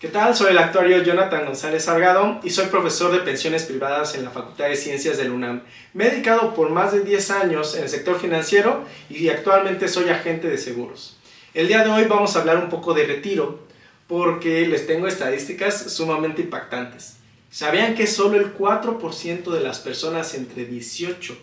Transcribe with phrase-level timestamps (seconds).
[0.00, 0.34] ¿Qué tal?
[0.34, 4.70] Soy el actuario Jonathan González Salgado y soy profesor de pensiones privadas en la Facultad
[4.70, 5.60] de Ciencias del UNAM.
[5.92, 10.08] Me he dedicado por más de 10 años en el sector financiero y actualmente soy
[10.08, 11.18] agente de seguros.
[11.52, 13.60] El día de hoy vamos a hablar un poco de retiro
[14.06, 17.18] porque les tengo estadísticas sumamente impactantes.
[17.50, 21.36] ¿Sabían que solo el 4% de las personas entre 18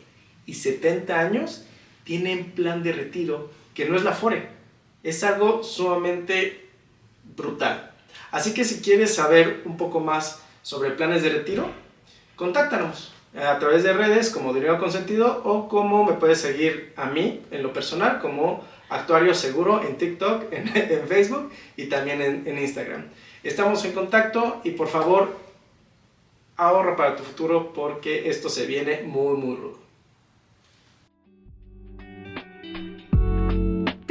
[0.47, 1.65] y 70 años
[2.05, 4.49] tienen plan de retiro que no es la FORE?
[5.03, 6.65] Es algo sumamente
[7.35, 7.93] brutal.
[8.31, 11.69] Así que si quieres saber un poco más sobre planes de retiro,
[12.35, 17.41] contáctanos a través de redes como Dinero Consentido o como me puedes seguir a mí
[17.51, 20.67] en lo personal como Actuario Seguro en TikTok, en,
[21.07, 23.05] Facebook y también en, en Instagram.
[23.43, 25.37] Estamos en contacto y por favor
[26.55, 29.86] ahorra para tu futuro porque esto se viene muy muy rudo.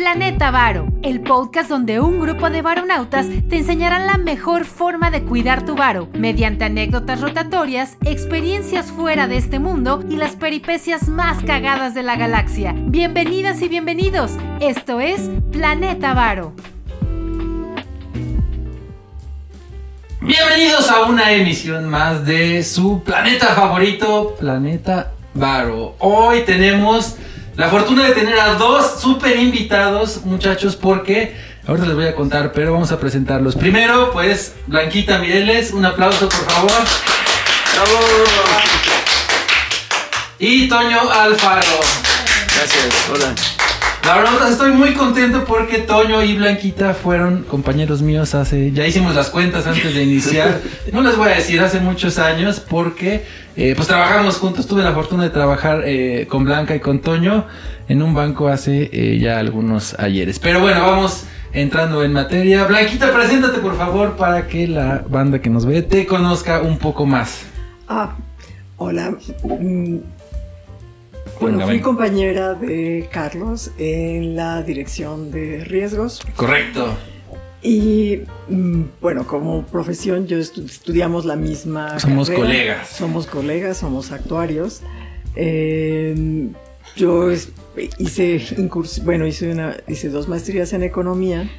[0.06, 5.24] Planeta Varo, el podcast donde un grupo de varonautas te enseñarán la mejor forma de
[5.24, 11.42] cuidar tu varo, mediante anécdotas rotatorias, experiencias fuera de este mundo y las peripecias más
[11.42, 12.72] cagadas de la galaxia.
[12.76, 16.52] Bienvenidas y bienvenidos, esto es Planeta Varo.
[20.20, 25.96] Bienvenidos a una emisión más de su planeta favorito, Planeta Varo.
[25.98, 27.16] Hoy tenemos
[27.56, 32.52] la fortuna de tener a dos super invitados, muchachos, porque ahorita les voy a contar,
[32.52, 33.56] pero vamos a presentarlos.
[33.56, 36.70] Primero, pues, Blanquita Mireles, un aplauso, por favor.
[37.74, 37.98] ¡Bravo!
[40.38, 41.80] Y Toño Alfaro.
[42.54, 43.34] Gracias, hola.
[44.06, 49.16] La verdad estoy muy contento porque Toño y Blanquita fueron compañeros míos hace, ya hicimos
[49.16, 50.60] las cuentas antes de iniciar,
[50.92, 53.24] no les voy a decir hace muchos años porque
[53.56, 57.46] eh, pues trabajamos juntos, tuve la fortuna de trabajar eh, con Blanca y con Toño
[57.88, 60.38] en un banco hace eh, ya algunos ayeres.
[60.38, 62.64] Pero bueno, vamos entrando en materia.
[62.64, 67.06] Blanquita, preséntate por favor para que la banda que nos ve te conozca un poco
[67.06, 67.42] más.
[67.88, 68.14] Ah,
[68.76, 69.16] hola.
[71.40, 71.84] Bueno, Venga, fui venga.
[71.84, 76.94] compañera de Carlos en la dirección de riesgos Correcto.
[77.62, 82.46] y mm, bueno, como profesión yo estu- estudiamos la misma Somos carrera.
[82.46, 82.88] colegas.
[82.88, 84.80] Somos colegas, somos actuarios.
[85.34, 86.48] Eh,
[86.96, 87.30] yo
[87.98, 88.40] hice
[89.04, 91.50] bueno, hice una hice dos maestrías en economía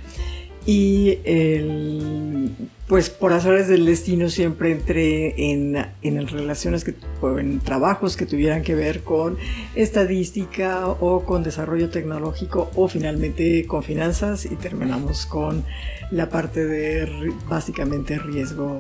[0.68, 2.52] y el-
[2.88, 6.94] pues por azares del destino siempre entré en, en relaciones que,
[7.40, 9.38] en trabajos que tuvieran que ver con
[9.76, 15.66] estadística o con desarrollo tecnológico o finalmente con finanzas y terminamos con
[16.12, 18.78] la parte de básicamente riesgo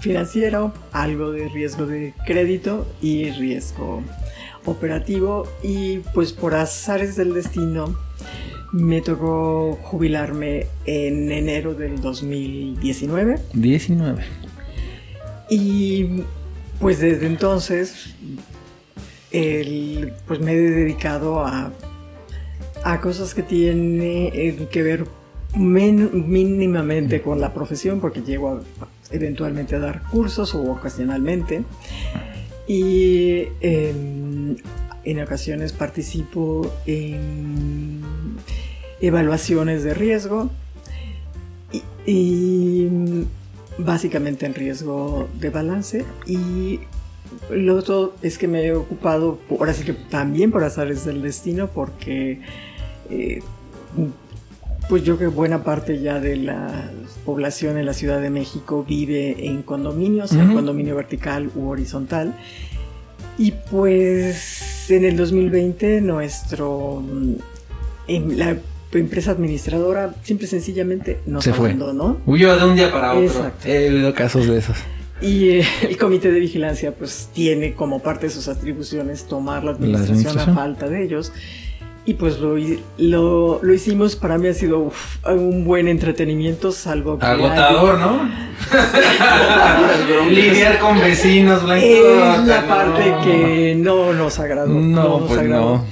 [0.00, 4.02] financiero, algo de riesgo de crédito y riesgo
[4.66, 5.48] operativo.
[5.64, 7.96] Y pues por azares del destino
[8.72, 14.22] me tocó jubilarme en enero del 2019 19.
[15.50, 16.22] y
[16.80, 18.14] pues desde entonces
[19.30, 21.72] el- pues me he dedicado a,
[22.84, 25.06] a cosas que tienen que ver
[25.56, 28.60] men- mínimamente con la profesión porque llego a-
[29.10, 31.62] eventualmente a dar cursos o ocasionalmente.
[32.66, 34.56] Y em,
[35.04, 38.02] en ocasiones participo en
[39.00, 40.50] evaluaciones de riesgo
[41.72, 43.22] y, y, mm,
[43.78, 46.80] básicamente en riesgo de balance y
[47.50, 51.68] lo otro es que me he ocupado, ahora sí que también por azares del destino,
[51.68, 52.40] porque
[53.10, 53.42] eh,
[54.88, 56.90] pues yo creo que buena parte ya de la
[57.24, 60.54] población en la Ciudad de México vive en condominios, en Ujú.
[60.54, 62.34] condominio vertical u horizontal.
[63.36, 68.56] Y pues en el 2020 nuestro mm, la
[68.92, 71.68] empresa administradora simple y sencillamente nos Se fue.
[71.70, 72.20] abandonó.
[72.26, 73.24] Huyó de un día para otro.
[73.24, 73.68] Exacto.
[73.68, 74.76] He oído casos de esos.
[75.20, 79.72] Y eh, el comité de vigilancia pues tiene como parte de sus atribuciones tomar la
[79.72, 80.50] administración, administración.
[80.50, 81.32] a falta de ellos.
[82.04, 82.56] Y pues lo,
[82.96, 87.26] lo, lo hicimos, para mí ha sido uf, un buen entretenimiento, salvo que...
[87.26, 88.30] Agotador, ¿no?
[90.30, 91.84] Lidiar con vecinos, Blanco.
[91.84, 92.66] Es la no.
[92.68, 94.72] parte que no nos agradó.
[94.72, 95.76] No, nos pues agradó.
[95.76, 95.84] no.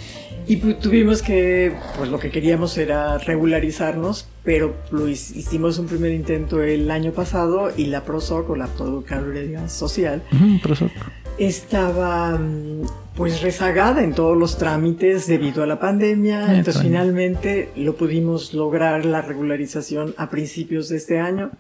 [0.49, 6.13] Y tuvimos que, pues lo que queríamos era regularizarnos, pero lo hic- hicimos un primer
[6.13, 10.23] intento el año pasado y la PROSOC o la Procuraduría Social
[11.39, 12.83] estaba mm,
[13.17, 16.43] pues rezagada en todos los trámites debido a la pandemia.
[16.59, 21.51] Entonces finalmente lo pudimos lograr la regularización a principios de este año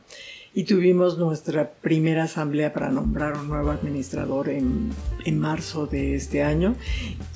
[0.56, 4.88] y tuvimos nuestra primera asamblea para nombrar un nuevo administrador en,
[5.26, 6.76] en marzo de este año.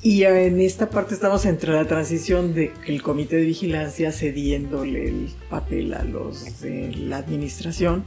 [0.01, 5.29] Y en esta parte estamos entre la transición de el comité de vigilancia cediéndole el
[5.51, 8.05] papel a los de la administración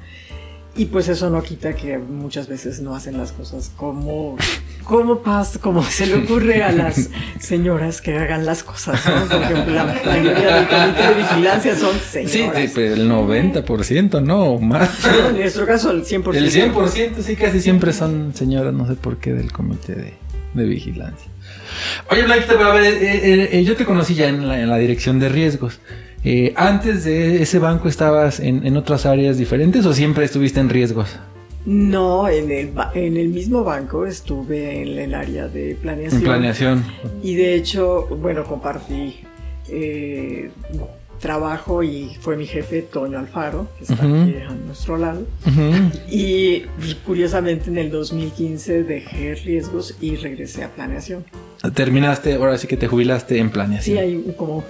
[0.76, 4.36] Y pues eso no quita que muchas veces no hacen las cosas como,
[4.82, 9.20] como pasa, como se le ocurre a las señoras que hagan las cosas, ¿no?
[9.28, 12.60] Porque la mayoría del comité de vigilancia son Sí, señoras.
[12.62, 14.90] sí, pero el 90%, no, o más.
[15.30, 16.34] En nuestro caso el 100%.
[16.34, 20.14] El 100% sí, casi siempre son señoras, no sé por qué, del comité de,
[20.54, 21.30] de vigilancia.
[22.10, 24.68] Oye, Blanquita, pero a ver, eh, eh, eh, yo te conocí ya en la, en
[24.68, 25.78] la dirección de riesgos.
[26.24, 30.70] Eh, ¿Antes de ese banco estabas en, en otras áreas diferentes o siempre estuviste en
[30.70, 31.18] riesgos?
[31.66, 36.20] No, en el, en el mismo banco estuve en el área de planeación.
[36.20, 36.84] En planeación.
[37.22, 39.16] Y de hecho, bueno, compartí
[39.68, 40.50] eh,
[41.20, 45.26] trabajo y fue mi jefe Toño Alfaro, que está aquí a nuestro lado.
[46.10, 46.64] Y
[47.06, 51.24] curiosamente en el 2015 dejé riesgos y regresé a planeación.
[51.74, 53.98] Terminaste, ahora sí que te jubilaste en Sí, planeación.
[53.98, 54.62] hay como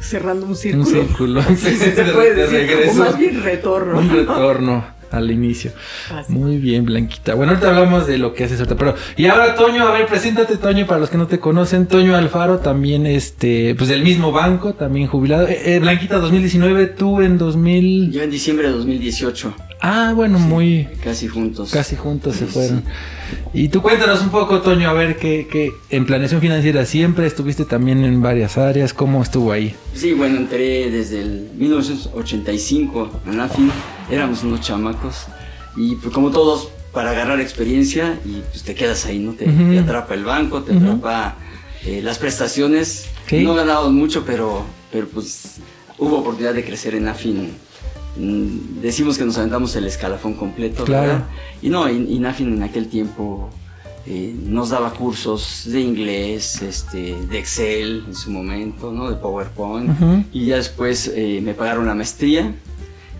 [0.00, 0.84] cerrando un círculo.
[0.84, 1.42] Un círculo.
[1.48, 2.92] Sí, sí, se De- puede de decir, regreso.
[2.92, 3.98] o más bien retorno.
[3.98, 5.72] Un retorno al inicio.
[6.14, 6.30] Así.
[6.32, 7.34] Muy bien, Blanquita.
[7.34, 10.56] Bueno, ahorita hablamos de lo que haces ahorita, pero y ahora Toño, a ver, preséntate
[10.58, 11.86] Toño para los que no te conocen.
[11.86, 15.48] Toño Alfaro también este, pues del mismo banco, también jubilado.
[15.48, 20.88] Eh, eh, Blanquita 2019, tú en 2000 Yo en diciembre de 2018, Ah, bueno, muy
[21.02, 21.70] casi juntos.
[21.70, 22.82] casi juntos se fueron.
[22.84, 23.36] sí.
[23.52, 27.64] Y tú cuéntanos un poco, Toño, a ver que que en planeación financiera siempre estuviste
[27.64, 29.74] también en varias áreas, ¿cómo estuvo ahí?
[29.94, 33.70] Sí, bueno, entré desde el 1985 a NAFIN,
[34.10, 35.26] éramos unos chamacos
[35.76, 39.32] y pues como todos para agarrar experiencia y pues te quedas ahí, ¿no?
[39.32, 39.46] Te,
[39.78, 41.36] atrapa el banco, te atrapa
[41.84, 43.08] eh, las prestaciones.
[43.30, 45.56] No ganamos mucho, pero, pero pues
[45.98, 47.52] hubo oportunidad de crecer en NAFIN.
[48.18, 51.06] Mm, Decimos que nos aventamos el escalafón completo, Claro.
[51.06, 51.24] ¿verdad?
[51.62, 53.48] Y no, y, y NAFIN en aquel tiempo
[54.06, 59.10] eh, nos daba cursos de inglés, este, de Excel en su momento, ¿no?
[59.10, 59.90] De PowerPoint.
[60.32, 62.54] Y ya después eh, me pagaron la maestría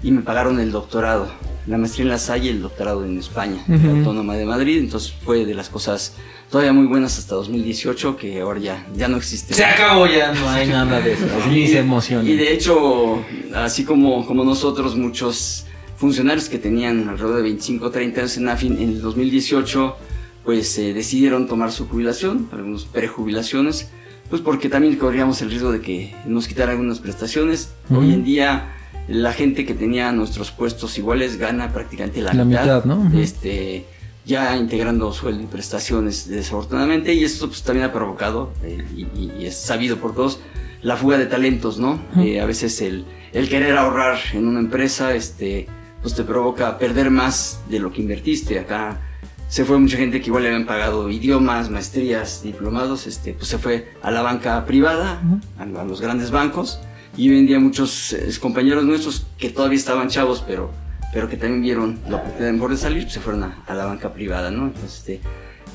[0.02, 1.28] y me pagaron el doctorado.
[1.68, 3.98] La maestría en La Salle y el doctorado en España, en la Ujú.
[3.98, 4.78] Autónoma de Madrid.
[4.78, 6.14] Entonces fue de las cosas
[6.50, 9.52] todavía muy buenas hasta 2018 que ahora ya, ya no existe.
[9.54, 11.26] Se acabó ya, no hay nada de eso.
[11.50, 12.26] Ni se emocionen.
[12.32, 13.22] Y de hecho,
[13.54, 15.66] así como, como nosotros, muchos
[15.96, 19.96] funcionarios que tenían alrededor de 25 o 30 años en AFIN en el 2018,
[20.44, 23.90] pues eh, decidieron tomar su jubilación, algunos prejubilaciones,
[24.30, 27.72] pues porque también corríamos el riesgo de que nos quitaran algunas prestaciones.
[27.90, 28.00] Ujú.
[28.00, 28.74] Hoy en día,
[29.08, 33.10] la gente que tenía nuestros puestos iguales gana prácticamente la, La mitad, ¿no?
[33.18, 33.86] Este,
[34.28, 38.84] ya integrando sueldo y prestaciones desafortunadamente y esto pues también ha provocado eh,
[39.16, 40.38] y, es sabido por todos
[40.82, 41.98] la fuga de talentos no.
[42.18, 45.66] Eh, a veces el, el querer ahorrar en una empresa este
[46.02, 49.00] pues te provoca perder más de lo que invertiste acá
[49.48, 53.56] se fue mucha gente que igual le habían pagado idiomas maestrías diplomados este pues se
[53.56, 55.22] fue a la banca privada
[55.58, 56.80] a, a los grandes bancos
[57.16, 60.70] y hoy en día muchos eh, compañeros nuestros que todavía estaban chavos pero
[61.12, 63.86] pero que también vieron la oportunidad mejor de salir, pues se fueron a, a la
[63.86, 64.66] banca privada, ¿no?
[64.66, 65.20] Entonces, este,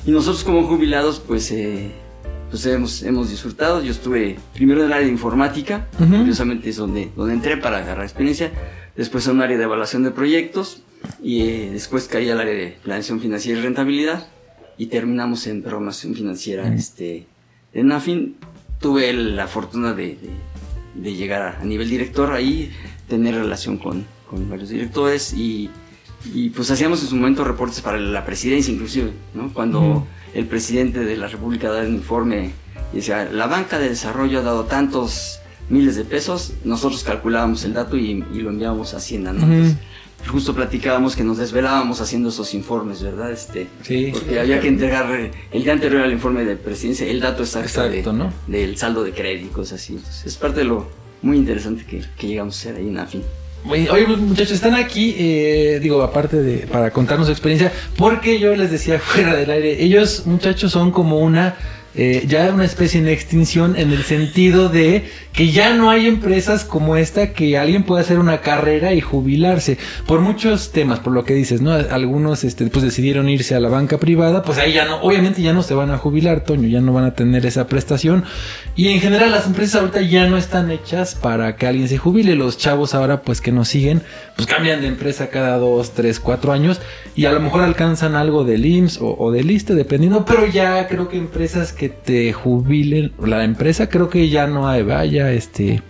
[0.06, 1.90] y nosotros como jubilados, pues, eh,
[2.50, 3.82] pues hemos, hemos disfrutado.
[3.82, 6.18] Yo estuve primero en el área de informática, Ujú.
[6.18, 8.52] curiosamente es donde, donde entré para agarrar experiencia,
[8.96, 10.84] después en un área de evaluación de proyectos
[11.20, 14.28] y eh, después caí al área de planeación financiera y rentabilidad
[14.78, 16.70] y terminamos en programación financiera.
[16.70, 16.74] Mm.
[16.74, 17.26] Este,
[17.72, 18.36] en AFIN
[18.80, 20.30] tuve la fortuna de, de-
[20.94, 22.70] de llegar a, nivel director ahí,
[23.08, 25.70] tener relación con, con varios directores y,
[26.32, 29.52] y, pues hacíamos en su momento reportes para la presidencia inclusive, ¿no?
[29.52, 32.52] Cuando el presidente de la República daba un informe
[32.92, 37.72] y decía, la banca de desarrollo ha dado tantos miles de pesos, nosotros calculábamos el
[37.72, 39.44] dato y, y lo enviábamos a Hacienda, ¿no?
[39.44, 39.52] Ujú.
[39.52, 39.78] Entonces,
[40.26, 43.30] justo platicábamos que nos desvelábamos haciendo esos informes, ¿verdad?
[43.32, 44.10] Este, Sí.
[44.12, 45.06] porque había que entregar
[45.52, 48.32] el día anterior al informe de presidencia el dato exacto, Exacto, de- ¿no?
[48.46, 49.94] del saldo de crédito y cosas así.
[49.94, 50.88] Entonces, es parte de lo
[51.22, 53.22] muy interesante que, que llegamos a hacer ahí en AFIN.
[53.66, 58.70] Oye, muchachos, están aquí, eh, digo, aparte de, para contarnos su experiencia, porque yo les
[58.70, 61.54] decía fuera del aire, ellos, muchachos, son como una,
[61.96, 66.64] eh, ya una especie en extinción en el sentido de que ya no hay empresas
[66.64, 71.24] como esta que alguien pueda hacer una carrera y jubilarse, por muchos temas, por lo
[71.24, 71.72] que dices, ¿no?
[71.72, 75.52] Algunos, este, pues decidieron irse a la banca privada, pues ahí ya no, obviamente ya
[75.52, 78.24] no se van a jubilar, Toño, ya no van a tener esa prestación,
[78.76, 82.34] y en general las empresas ahorita ya no están hechas para que alguien se jubile.
[82.34, 84.02] Los chavos ahora pues que nos siguen
[84.36, 86.80] pues cambian de empresa cada dos, tres, cuatro años
[87.14, 90.24] y a lo mejor alcanzan algo del IMSS o, o del ISTE dependiendo.
[90.24, 94.82] Pero ya creo que empresas que te jubilen, la empresa creo que ya no hay,
[94.82, 95.82] vaya, este,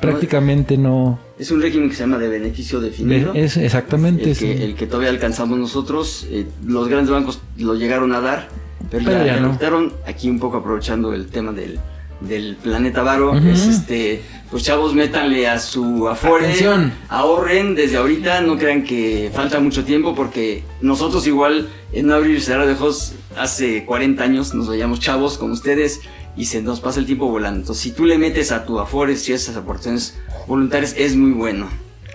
[0.00, 1.18] prácticamente no.
[1.38, 3.32] Es un régimen que se llama de beneficio definido.
[3.34, 4.62] Es exactamente el, que, sí.
[4.62, 6.26] el que todavía alcanzamos nosotros.
[6.30, 8.48] eh, los grandes bancos lo llegaron a dar,
[8.90, 9.58] pero, Pero ya, no.
[10.06, 11.78] Aquí un poco aprovechando el tema del,
[12.20, 16.92] del planeta Varo, es este, pues chavos, métanle a su Afore, Atención.
[17.08, 22.40] ahorren desde ahorita, no crean que falta mucho tiempo porque nosotros igual en un abrir
[22.40, 26.00] cerrar de ojos hace 40 años nos veíamos chavos como ustedes
[26.36, 27.60] y se nos pasa el tiempo volando.
[27.60, 31.68] Entonces, si tú le metes a tu Afore si esas aportaciones voluntarias es muy bueno.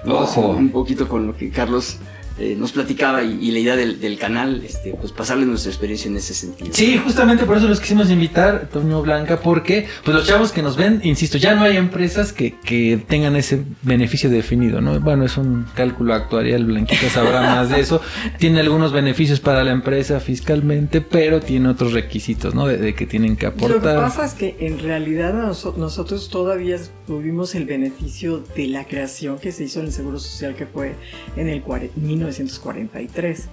[0.06, 0.16] ¿no?
[0.20, 0.50] Ojo.
[0.50, 1.98] Un poquito con lo que Carlos
[2.40, 6.10] eh, nos platicaba y, y la idea del, del canal, este, pues pasarle nuestra experiencia
[6.10, 6.72] en ese sentido.
[6.74, 10.76] Sí, justamente por eso los quisimos invitar, Toño Blanca, porque pues los chavos que nos
[10.78, 15.00] ven, insisto, ya no hay empresas que, que tengan ese beneficio definido, ¿no?
[15.00, 18.02] Bueno, es un cálculo actuarial, Blanquita sabrá más de eso.
[18.40, 22.68] Tiene algunos beneficios para la empresa fiscalmente, pero tiene otros requisitos, ¿no?
[22.68, 23.98] De, de que tienen que Lo que aportar.
[24.02, 29.52] pasa es que en realidad noso- nosotros todavía tuvimos el beneficio de la creación que
[29.52, 30.96] se hizo en el Seguro Social que fue
[31.36, 31.90] en el cuare-
[32.24, 33.48] 1943.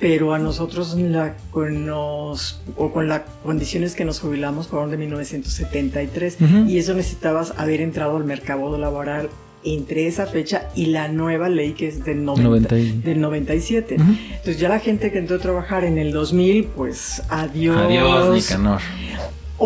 [0.00, 4.96] Pero a nosotros la, con, nos, o con las condiciones que nos jubilamos fueron de
[4.98, 6.68] 1973 Ujú.
[6.68, 9.30] y eso necesitabas haber entrado al mercado laboral
[9.62, 13.94] entre esa fecha y la nueva ley que es del, 90 90 y- del 97.
[13.94, 14.04] Ujú.
[14.30, 17.78] Entonces ya la gente que entró a trabajar en el 2000, pues adiós.
[17.78, 18.80] Adiós, Nicanor.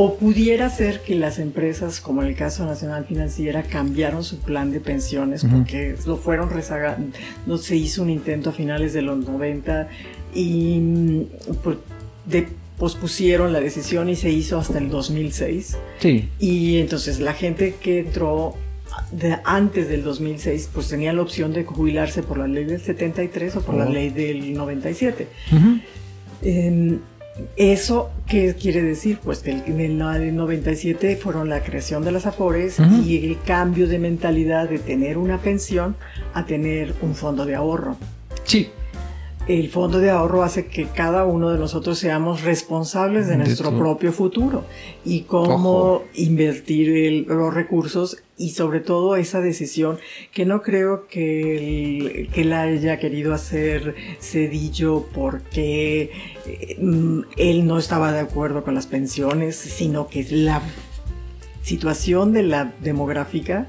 [0.00, 4.70] O pudiera ser que las empresas, como en el caso Nacional Financiera, cambiaron su plan
[4.70, 7.16] de pensiones porque lo fueron rezagando.
[7.46, 9.88] No se hizo un intento a finales de los 90
[10.34, 11.22] y mm,
[11.64, 11.78] pues,
[12.26, 12.46] de-
[12.78, 15.76] pospusieron la decisión y se hizo hasta el 2006.
[15.98, 16.28] Sí.
[16.38, 18.54] Y entonces la gente que entró
[19.10, 23.56] de antes del 2006, pues tenía la opción de jubilarse por la ley del 73
[23.56, 23.90] o por la Oh.
[23.92, 25.26] ley del 97.
[25.52, 25.78] Ujú.
[26.42, 26.98] Eh,
[27.56, 29.18] ¿Eso qué quiere decir?
[29.22, 33.38] Pues que en el no- el 97 fueron la creación de las AFORES y el
[33.42, 35.96] cambio de mentalidad de tener una pensión
[36.34, 37.96] a tener un fondo de ahorro.
[38.44, 38.68] Sí.
[39.48, 43.76] El fondo de ahorro hace que cada uno de nosotros seamos responsables de De nuestro
[43.78, 44.64] propio futuro
[45.06, 46.04] y cómo Ojo.
[46.14, 49.98] invertir el- los recursos y sobre todo esa decisión
[50.34, 51.56] que no creo que,
[52.26, 56.10] el- que la haya querido hacer Cedillo porque
[56.46, 56.76] eh,
[57.38, 60.60] él no estaba de acuerdo con las pensiones, sino que la
[61.62, 63.68] situación de la demográfica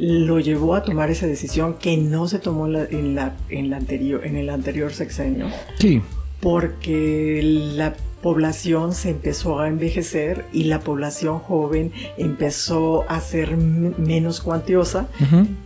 [0.00, 3.68] lo llevó a tomar esa decisión que no se tomó en, la- en la, en,
[3.70, 6.00] la anterior, en el anterior sexenio, Sí.
[6.40, 14.40] porque la población se empezó a envejecer y la población joven empezó a ser menos
[14.42, 15.08] cuantiosa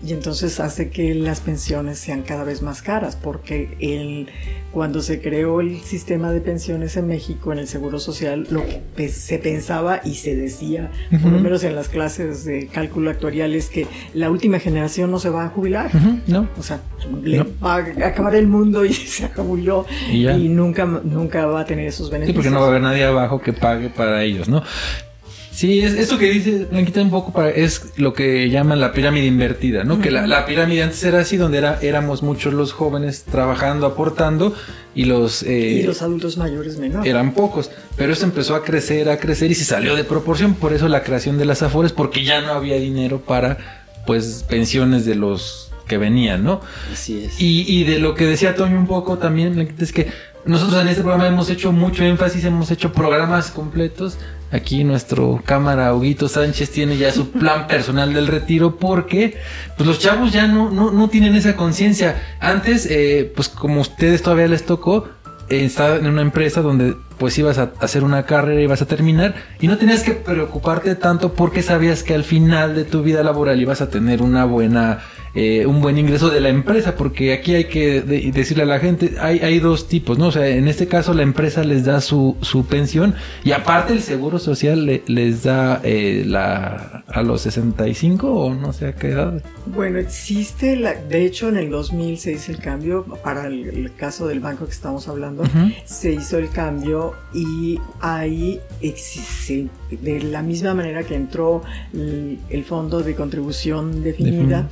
[0.06, 4.28] y entonces hace que las pensiones sean cada vez más caras, porque el,
[4.74, 8.62] cuando se creó el sistema de pensiones en México, en el Seguro Social, lo
[8.96, 10.90] que se pensaba y se decía,
[11.22, 15.20] por lo menos en las clases de cálculo actuarial, es que la última generación no
[15.20, 15.90] se va a jubilar.
[16.26, 16.48] ¿No?
[16.58, 16.80] O sea,
[17.22, 17.46] le No.
[17.64, 21.86] va a acabar el mundo y se jubiló Y y nunca, nunca va a tener
[21.86, 22.36] esos Sí, beneficios.
[22.44, 24.62] porque no va a haber nadie abajo que pague para ellos, ¿no?
[25.54, 29.26] Sí, es, esto que dice Blanquita un poco para, es lo que llaman la pirámide
[29.26, 30.00] invertida, ¿no?
[30.00, 34.52] Que la, la pirámide antes era así, donde era, éramos muchos los jóvenes trabajando, aportando,
[34.96, 37.08] y los, eh, y los adultos mayores menores.
[37.08, 37.70] eran pocos.
[37.96, 40.54] Pero eso empezó a crecer, a crecer y se salió de proporción.
[40.54, 45.06] Por eso la creación de las afores, porque ya no había dinero para, pues, pensiones
[45.06, 46.62] de los que venían, ¿no?
[46.92, 47.40] Así es.
[47.40, 50.08] Y, y de lo que decía Toño un poco también, Blanquita, es que
[50.46, 54.18] nosotros en este programa hemos hecho mucho énfasis, hemos hecho programas completos.
[54.54, 59.36] Aquí nuestro cámara Huguito Sánchez tiene ya su plan personal del retiro porque
[59.76, 62.22] pues los chavos ya no, no, no tienen esa conciencia.
[62.38, 65.08] Antes, eh, pues como a ustedes todavía les tocó,
[65.48, 69.34] eh, estar en una empresa donde pues ibas a hacer una carrera, ibas a terminar
[69.58, 73.60] y no tenías que preocuparte tanto porque sabías que al final de tu vida laboral
[73.60, 75.00] ibas a tener una buena
[75.34, 78.78] eh, un buen ingreso de la empresa, porque aquí hay que de- decirle a la
[78.78, 80.28] gente, hay, hay dos tipos, ¿no?
[80.28, 84.00] O sea, en este caso la empresa les da su, su pensión y aparte el
[84.02, 89.08] seguro social le- les da eh, la a los 65 o no sé a qué
[89.08, 89.42] edad.
[89.66, 93.94] Bueno, existe, la, de hecho en el 2000 se hizo el cambio, para el, el
[93.94, 95.44] caso del banco que estamos hablando,
[95.84, 101.62] se hizo el cambio y ahí existe, de la misma manera que entró
[101.92, 104.68] el, el fondo de contribución definida,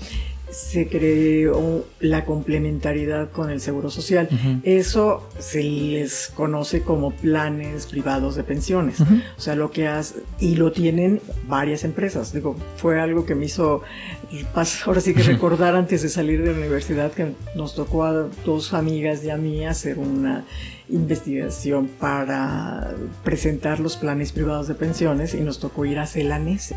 [0.53, 4.29] se creó la complementariedad con el seguro social.
[4.63, 9.01] Eso se les conoce como planes privados de pensiones.
[9.01, 12.33] O sea, lo que hace, y lo tienen varias empresas.
[12.33, 13.83] Digo, fue algo que me hizo,
[14.87, 18.75] ahora sí que recordar antes de salir de la universidad que nos tocó a dos
[18.75, 20.45] amigas y a mí hacer una
[20.91, 22.95] investigación para
[23.25, 26.77] presentar los planes privados de pensiones y nos tocó ir a Celanese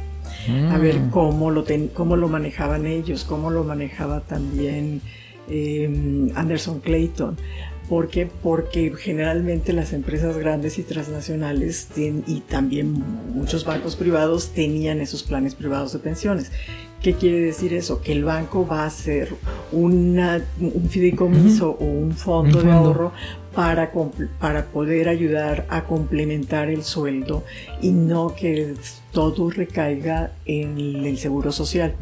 [0.72, 1.10] a ver Mm.
[1.10, 5.02] cómo lo, ten- cómo lo manejaban ellos, cómo lo manejaba también
[5.50, 7.38] eh, Anderson Clayton,
[7.88, 8.28] ¿Por qué?
[8.42, 11.88] Porque generalmente las empresas grandes y transnacionales
[12.26, 12.94] y también
[13.32, 16.52] muchos bancos privados tenían esos planes privados de pensiones.
[17.04, 18.02] ¿Qué quiere decir eso?
[18.02, 19.36] Que el banco va a hacer
[19.72, 23.12] una, un fideicomiso o un fondo, de ahorro
[23.56, 23.92] para,
[24.40, 27.44] para poder ayudar a complementar el sueldo
[27.82, 28.74] y no que
[29.12, 31.96] todo recaiga en el seguro social.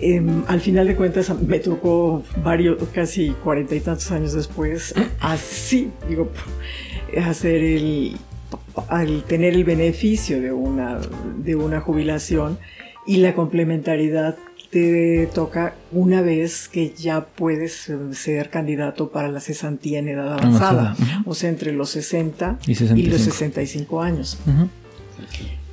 [0.00, 5.90] Em, al final de cuentas me tocó varios, casi cuarenta y tantos años después, así,
[6.08, 6.30] digo,
[7.24, 8.16] hacer el,
[8.88, 10.98] al tener el beneficio de una,
[11.36, 12.58] de una jubilación
[13.06, 14.36] y la complementariedad
[14.70, 20.96] te toca una vez que ya puedes ser candidato para la cesantía en edad avanzada,
[21.24, 24.38] o sea, entre los 60 y, los 65 años.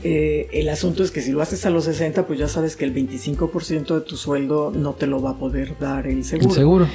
[0.07, 2.85] Eh, el asunto es que si lo haces a los 60, pues ya sabes que
[2.85, 6.49] el 25% de tu sueldo no te lo va a poder dar el seguro.
[6.49, 6.87] El seguro.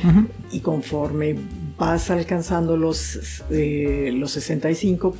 [0.53, 1.35] Y conforme
[1.77, 5.17] vas alcanzando los, eh, los 65,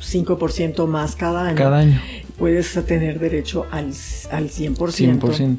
[0.00, 2.00] 5% más cada año, cada año,
[2.38, 3.86] puedes tener derecho al,
[4.30, 4.76] al 100%.
[4.76, 5.58] 100%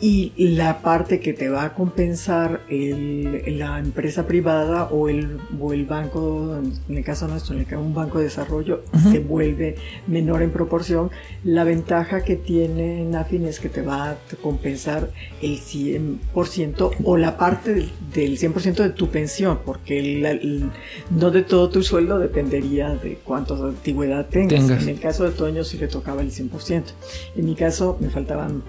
[0.00, 5.72] y la parte que te va a compensar el, la empresa privada o el, o
[5.72, 6.56] el banco,
[6.88, 9.74] en el caso nuestro, en el caso un banco de desarrollo, se vuelve
[10.06, 11.10] menor en proporción.
[11.42, 15.10] La ventaja que tiene Nafin es que te va a compensar
[15.42, 17.74] el 100% o la parte
[18.14, 20.70] del, 100% de tu pensión, porque
[21.10, 24.66] no de todo tu sueldo dependería de cuánta antigüedad tengas.
[24.66, 24.82] tengas.
[24.82, 26.82] En el caso de Toño sí le tocaba el 100%.
[27.36, 28.62] En mi caso me faltaban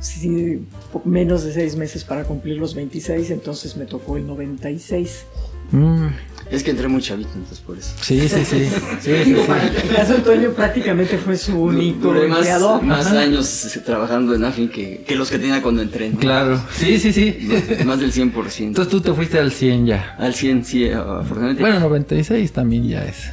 [0.00, 0.66] sí,
[1.04, 5.24] menos de seis meses para cumplir los 26, entonces me tocó el 96.
[5.72, 6.08] Mm.
[6.50, 7.94] Es que entré muy chavito, entonces por eso.
[8.00, 8.68] Sí, sí, sí.
[9.00, 12.82] sí, El caso Antonio prácticamente fue su único empleado.
[12.82, 16.10] Más, años trabajando en AFIN que, que, los que tenía cuando entré.
[16.10, 17.48] Claro, sí, sí, sí.
[17.84, 18.62] Más, del 100%.
[18.62, 20.16] Entonces tú te fuiste al 100 ya.
[20.18, 21.62] Al 100, sí, afortunadamente.
[21.62, 23.30] Bueno, 96 también ya es.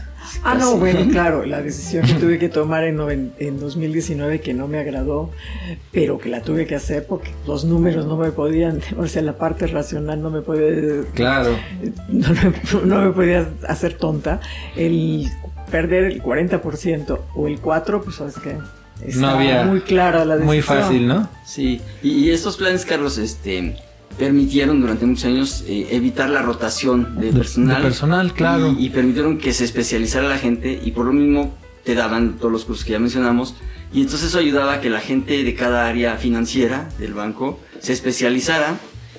[0.48, 4.70] Ah, no, bueno, claro, la decisión que tuve que tomar en, en 2019 que no
[4.70, 5.30] me agradó,
[5.92, 9.38] pero que la tuve que hacer porque los números no me podían, o sea, la
[9.38, 11.06] parte racional no me puede...
[11.14, 11.52] Claro.
[12.86, 14.40] No, me podía hacer tonta.
[14.76, 15.28] El
[15.72, 18.58] perder el 40% o el 4%, pues sabes que...
[19.18, 20.46] no había muy clara la decisión.
[20.46, 21.30] Muy fácil, ¿no?
[21.46, 23.76] Sí, y, y estos planes, Carlos, este
[24.18, 27.82] permitieron durante muchos años eh, evitar la rotación de personal.
[27.82, 28.76] personal, claro.
[28.78, 32.66] Y, permitieron que se especializara la gente y por lo mismo te daban todos los
[32.66, 33.56] cursos que ya mencionamos.
[33.94, 37.94] Y entonces eso ayudaba a que la gente de cada área financiera del banco se
[37.94, 38.78] especializara.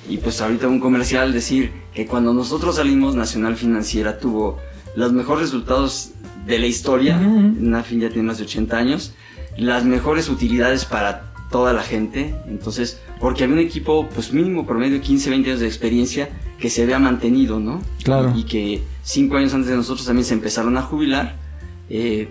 [0.09, 4.59] Y pues ahorita un comercial decir que cuando nosotros salimos, Nacional Financiera tuvo
[4.97, 6.11] los mejores resultados
[6.47, 7.19] de la historia.
[7.19, 9.15] NAFIN ya tiene más de 80 años.
[9.57, 12.35] Las mejores utilidades para toda la gente.
[12.47, 16.71] Entonces, porque había un equipo, pues mínimo promedio de 15, 20 años de experiencia que
[16.71, 17.81] se había mantenido, ¿no?
[18.03, 18.33] Claro.
[18.37, 21.37] Y, que cinco años antes de nosotros también se empezaron a jubilar.
[21.89, 22.29] Eh,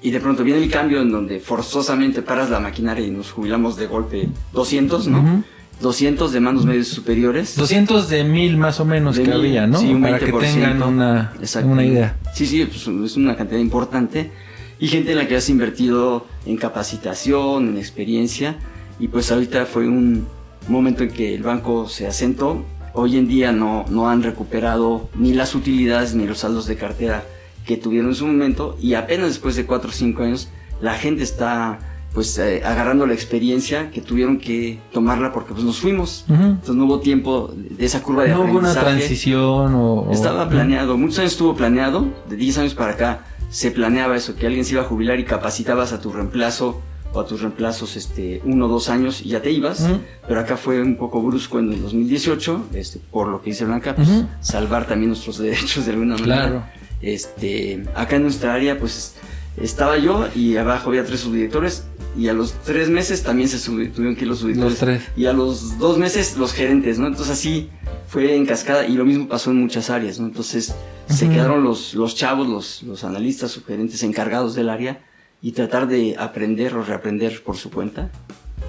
[0.00, 3.76] y de pronto viene el cambio en donde forzosamente paras la maquinaria y nos jubilamos
[3.76, 5.44] de golpe 200, ¿no?
[5.80, 7.56] 200 de manos medios superiores.
[7.56, 9.78] 200 de mil más o menos que había, ¿no?
[9.78, 11.32] Sí, un Para que tengan una,
[11.64, 12.16] una idea.
[12.34, 14.30] Sí, sí, pues es una cantidad importante.
[14.78, 18.56] Y gente en la que has invertido en capacitación, en experiencia
[18.98, 20.26] y pues ahorita fue un
[20.68, 22.64] momento en que el banco se asentó.
[22.92, 27.24] Hoy en día no, no han recuperado ni las utilidades ni los saldos de cartera
[27.66, 30.48] que tuvieron en su momento y apenas después de 4 o 5 años
[30.80, 31.78] la gente está
[32.12, 36.24] pues eh, agarrando la experiencia que tuvieron que tomarla porque pues nos fuimos.
[36.28, 40.08] Entonces no hubo tiempo de esa curva de no hubo una transición o...
[40.12, 44.48] Estaba planeado, muchos años estuvo planeado, de 10 años para acá se planeaba eso, que
[44.48, 48.42] alguien se iba a jubilar y capacitabas a tu reemplazo o a tus reemplazos este,
[48.44, 49.88] uno o dos años y ya te ibas.
[50.26, 53.94] Pero acá fue un poco brusco en el 2018, este, por lo que dice Blanca,
[53.94, 54.08] pues,
[54.40, 56.48] salvar también nuestros derechos de alguna manera.
[56.48, 56.64] Claro.
[57.00, 59.14] Este, acá en nuestra área, pues
[59.56, 61.84] estaba yo y abajo había tres subdirectores.
[62.16, 64.72] Y a los tres meses también se tuvieron que ir los subdirectores.
[64.72, 65.02] Los tres.
[65.16, 67.08] Y a los dos meses los gerentes, ¿no?
[67.08, 67.70] Entonces así
[68.06, 70.26] fue en cascada y lo mismo pasó en muchas áreas, ¿no?
[70.26, 70.74] Entonces
[71.08, 75.02] se quedaron los, los chavos, los, los analistas, subgerentes encargados del área
[75.42, 78.10] y tratar de aprender o reaprender por su cuenta,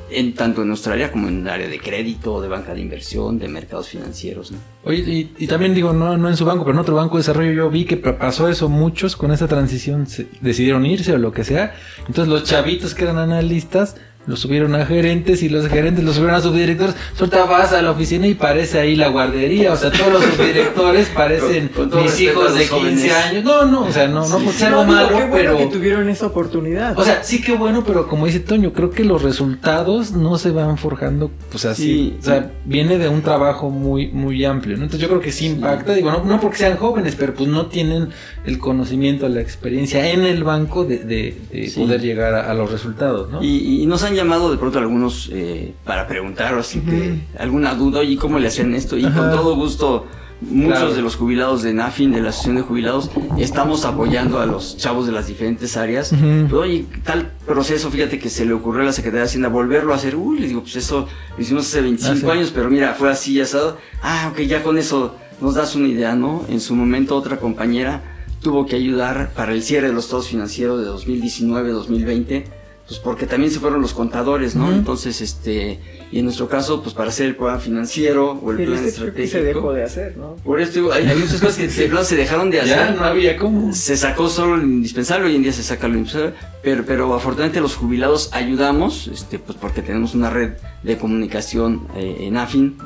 [0.10, 3.40] en, tanto en nuestra área como en el área de crédito, de banca de inversión,
[3.40, 4.54] de mercados financieros.
[4.84, 7.52] Oye, y, también digo, no, no en su banco, pero en otro banco de desarrollo
[7.52, 10.08] yo vi que pasó eso, muchos con esa transición
[10.42, 11.76] decidieron irse o lo que sea.
[12.00, 13.96] Entonces los chavitos que eran analistas
[14.28, 16.96] lo subieron a gerentes y los gerentes lo subieron a subdirectores.
[17.20, 21.10] Ahorita vas a la oficina y parece ahí la guardería, o sea, todos los subdirectores
[21.10, 23.12] parecen Con- con todo mis hijos de los 15 jóvenes.
[23.14, 23.44] años.
[23.44, 25.58] No, no, o sea, no, no, porque sea algo No, malo, qué bueno pero...
[25.58, 26.98] que tuvieron esa oportunidad.
[26.98, 30.52] O sea, sí que bueno, pero como dice Toño, creo que los resultados no se
[30.52, 31.84] van forjando, pues así.
[31.84, 32.18] Sí.
[32.20, 34.84] o sea, viene de un trabajo muy, muy amplio, ¿no?
[34.84, 37.68] Entonces yo creo que sí impacta, digo, no, no porque sean jóvenes, pero pues no
[37.68, 38.10] tienen
[38.46, 41.80] el conocimiento, la experiencia en el banco de, de- de Sí.
[41.80, 43.44] poder llegar a, a los resultados, ¿no?
[43.44, 47.76] Y, y nos han llamado de pronto algunos eh, para preguntar o así que alguna
[47.76, 48.98] duda, oye, ¿cómo le hacen esto?
[48.98, 50.06] Y con todo gusto,
[50.42, 50.94] muchos Claro.
[50.94, 55.06] de los jubilados de NAFIN, de la Asociación de Jubilados, estamos apoyando a los chavos
[55.06, 56.12] de las diferentes áreas.
[56.12, 56.22] Ujú.
[56.48, 59.94] Pero, oye, tal proceso, fíjate que se le ocurrió a la Secretaría de Hacienda volverlo
[59.94, 60.16] a hacer.
[60.16, 62.38] Uy, les digo, pues eso lo hicimos hace 25 Ah, sí.
[62.40, 63.78] años, pero mira, fue así, asado.
[64.04, 66.44] Ah, ok, ya con eso nos das una idea, ¿no?
[66.50, 68.02] En su momento otra compañera
[68.42, 72.44] tuvo que ayudar para el cierre de los estados financieros de 2019-2020,
[72.88, 74.72] pues porque también se fueron los contadores, ¿no?
[74.72, 75.80] Entonces, este,
[76.12, 79.32] y en nuestro caso, pues para hacer el programa financiero o el plan este estratégico.
[79.32, 80.36] se dejó de hacer, ¿no?
[80.44, 82.76] Por esto hay, hay muchas cosas que se dejaron de hacer.
[82.76, 83.74] ya no había cómo.
[83.74, 87.60] Se sacó solo lo indispensable, hoy en día se saca lo indispensable, pero, pero afortunadamente
[87.60, 90.52] los jubilados ayudamos, este, pues porque tenemos una red
[90.84, 92.78] de comunicación eh, en AFIN,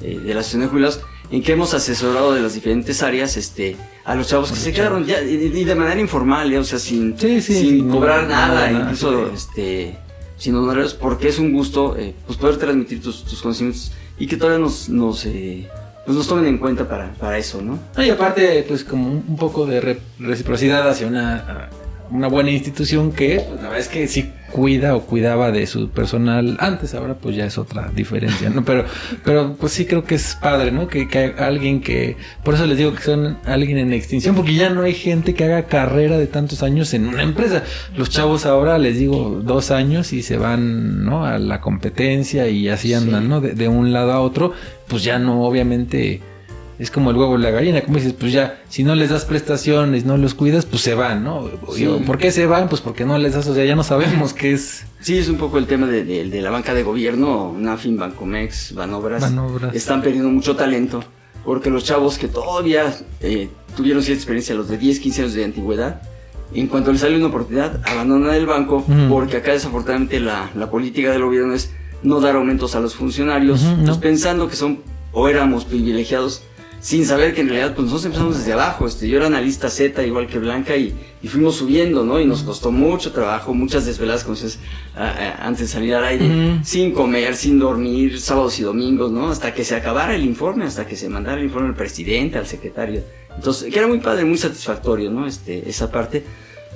[0.00, 1.00] eh, de la Asociación de Jubilados,
[1.34, 5.04] en que hemos asesorado de las diferentes áreas este, a los chavos que se quedaron
[5.04, 8.70] ya, y, y de manera informal, eh, o sea, sin, Sí, sí, sin cobrar nada,
[8.70, 9.96] incluso este,
[10.36, 14.36] sin honorarios, porque es un gusto eh, pues poder transmitir tus, tus conocimientos y que
[14.36, 15.66] todavía nos, nos, eh,
[16.04, 17.78] pues nos tomen en cuenta para, para eso, ¿no?
[18.00, 21.68] Y aparte, pues como un un poco de re- reciprocidad hacia una,
[22.10, 25.88] una buena institución que, pues, la verdad es que sí cuida o cuidaba de su
[25.88, 28.64] personal antes, ahora pues ya es otra diferencia, ¿no?
[28.64, 28.84] Pero,
[29.24, 30.86] pero pues sí creo que es padre, ¿no?
[30.86, 34.70] Que, que alguien que, por eso les digo que son alguien en extinción, porque ya
[34.70, 37.64] no hay gente que haga carrera de tantos años en una empresa.
[37.96, 41.26] Los chavos ahora les digo dos años y se van, ¿no?
[41.26, 43.40] A la competencia y así andan, ¿no?
[43.40, 44.52] De, de un lado a otro,
[44.86, 46.20] pues ya no, obviamente
[46.78, 49.24] es como el huevo y la gallina, como dices, pues ya, si no les das
[49.24, 51.48] prestaciones, no los cuidas, pues se van, ¿no?
[51.74, 51.86] Sí.
[52.06, 52.68] ¿Por qué se van?
[52.68, 55.36] Pues porque no les das, o sea, ya no sabemos qué es Sí, es un
[55.36, 59.20] poco el tema de, de- de la banca de gobierno, NAFIN, Bancomex, Banobras.
[59.20, 59.74] Banobras.
[59.74, 61.04] Están perdiendo mucho talento
[61.44, 65.44] porque los chavos que todavía eh, tuvieron cierta experiencia, los de 10, 15 años de
[65.44, 66.00] antigüedad,
[66.54, 69.08] en cuanto les sale una oportunidad, abandonan el banco Ujú.
[69.10, 71.70] porque acá desafortunadamente la, la política del gobierno es
[72.02, 73.84] no dar aumentos a los funcionarios, Ujú, no.
[73.86, 74.78] pues pensando que son
[75.12, 76.42] o éramos privilegiados
[76.84, 80.04] sin saber que en realidad pues nosotros empezamos desde abajo, este, yo era analista Z
[80.04, 82.20] igual que Blanca y, y fuimos subiendo, ¿no?
[82.20, 84.58] Y nos costó mucho trabajo, muchas desveladas, como dices,
[84.94, 89.30] antes de salir al aire, sin comer, sin dormir, sábados y domingos, ¿no?
[89.30, 92.46] Hasta que se acabara el informe, hasta que se mandara el informe al presidente, al
[92.46, 93.02] secretario.
[93.34, 95.26] Entonces, que era muy padre, muy satisfactorio, ¿no?
[95.26, 96.22] Este, esa parte.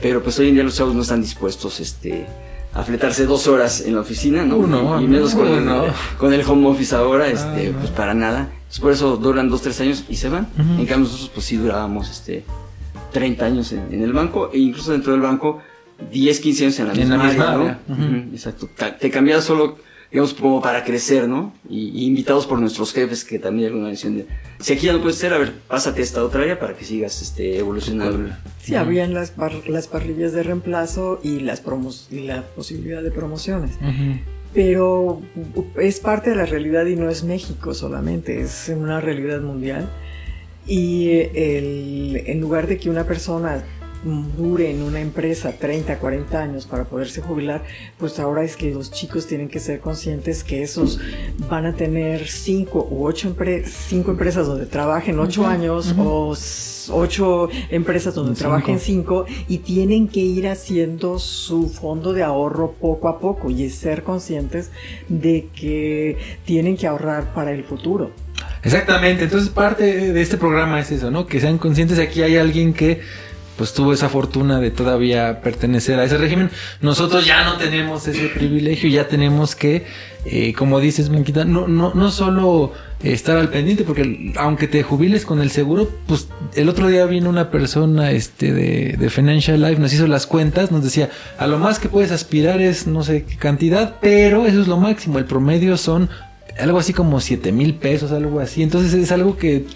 [0.00, 2.24] Pero pues hoy en día los chavos no están dispuestos, este,
[2.72, 4.56] a fletarse dos horas en la oficina, ¿no?
[4.56, 5.84] Uno, y menos con, uno.
[5.84, 7.78] el, con el home office ahora, este, no.
[7.80, 8.48] pues para nada.
[8.68, 10.46] Entonces, por eso duran dos, tres años y se van.
[10.58, 12.44] En cambio nosotros pues sí durábamos, este,
[13.12, 15.60] 30 años en, en el banco e incluso dentro del banco
[16.12, 17.78] 10, 15 años en la En misma, la misma área,
[18.32, 18.68] Exacto.
[19.00, 19.78] Te cambias solo,
[20.12, 21.54] digamos, como para crecer, ¿no?
[21.68, 24.26] Y, y invitados por nuestros jefes que también alguna vez decían,
[24.60, 26.84] si aquí ya no puedes ser, a ver, pásate a esta otra área para que
[26.84, 28.34] sigas este, evolucionando.
[28.62, 33.10] Sí, habían las, par- las parrillas de reemplazo y, las promos y la posibilidad de
[33.10, 33.72] promociones.
[34.54, 35.20] Pero
[35.78, 39.88] es parte de la realidad y no es México solamente, es una realidad mundial.
[40.66, 43.62] Y el- en lugar de que una persona
[44.04, 47.64] dure en una empresa 30, 40 años para poderse jubilar,
[47.98, 51.00] pues ahora es que los chicos tienen que ser conscientes que esos
[51.48, 56.34] van a tener 5 u 8 cinco empresas donde trabajen 8 Ujú, años o
[56.90, 58.48] 8 empresas donde Cinco.
[58.48, 63.68] trabajen 5 y tienen que ir haciendo su fondo de ahorro poco a poco y
[63.70, 64.70] ser conscientes
[65.08, 68.10] de que tienen que ahorrar para el futuro.
[68.62, 71.26] Exactamente, entonces parte de este programa es eso, ¿no?
[71.26, 73.00] Que sean conscientes de que aquí hay alguien que
[73.58, 76.48] pues tuvo esa fortuna de todavía pertenecer a ese régimen.
[76.80, 79.84] Nosotros ya no tenemos ese privilegio, ya tenemos que,
[80.24, 85.26] eh, como dices, Blanquita, no, no, no solo estar al pendiente, porque aunque te jubiles
[85.26, 89.80] con el seguro, pues el otro día vino una persona este de, de Financial Life,
[89.80, 93.24] nos hizo las cuentas, nos decía, a lo más que puedes aspirar es no sé
[93.24, 96.08] qué cantidad, pero eso es lo máximo, el promedio son
[96.60, 98.62] algo así como 7 mil pesos, algo así.
[98.62, 99.66] Entonces es algo que,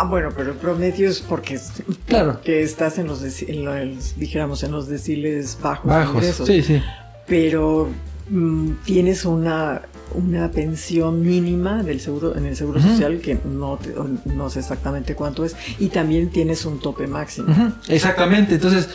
[0.00, 1.58] Ah, bueno, pero el promedio es porque
[2.06, 6.14] claro, que estás en los, en los, dijéramos, en los deciles bajos, bajos.
[6.14, 6.46] ingresos.
[6.46, 6.80] Sí, sí.
[7.26, 7.88] pero
[8.30, 9.82] mm, tienes una,
[10.14, 13.92] una pensión mínima del seguro en el seguro social que no, te-
[14.26, 17.48] no sé exactamente cuánto es y también tienes un tope máximo.
[17.88, 18.54] Exactamente.
[18.54, 18.88] Entonces,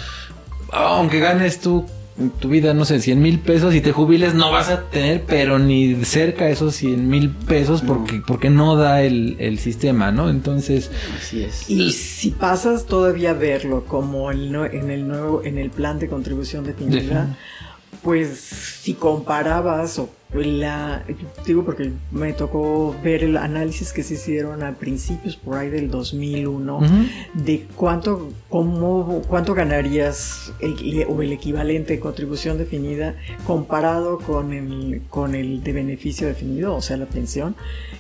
[0.72, 1.86] aunque ganes tú
[2.20, 5.24] en tu vida, no sé, 100 mil pesos y te jubiles, no vas a tener,
[5.26, 10.30] pero ni cerca esos 100 mil pesos porque, porque no da el, el sistema, ¿no?
[10.30, 11.70] Entonces, Así es.
[11.70, 16.08] Y si pasas todavía a verlo como el en el nuevo, en el plan de
[16.08, 17.36] contribución definida,
[18.04, 21.04] pues si comparabas o la
[21.46, 25.92] digo porque me tocó ver el análisis que se hicieron a principios por ahí del
[25.92, 26.88] 2001 ujú,
[27.36, 33.16] de cuánto cómo cuánto ganarías el- o el equivalente de contribución definida
[33.46, 37.56] comparado con el con el de beneficio definido, o sea, la pensión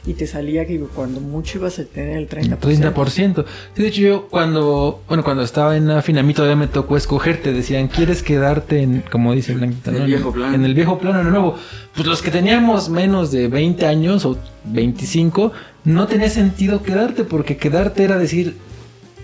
[0.05, 2.57] y te salía que cuando mucho ibas a tener el 30%.
[2.59, 3.45] 30%.
[3.75, 6.97] Sí, de hecho yo cuando, bueno, cuando estaba en AFIN, a mí todavía me tocó
[6.97, 10.07] escoger, te decían, ¿quieres quedarte en, como dice Blanquita, En el ¿no?
[10.07, 10.53] viejo plan.
[10.55, 11.55] En el viejo plan o en el nuevo.
[11.95, 15.51] Pues los que teníamos menos de 20 años o 25,
[15.83, 18.57] no tenía sentido quedarte, porque quedarte era decir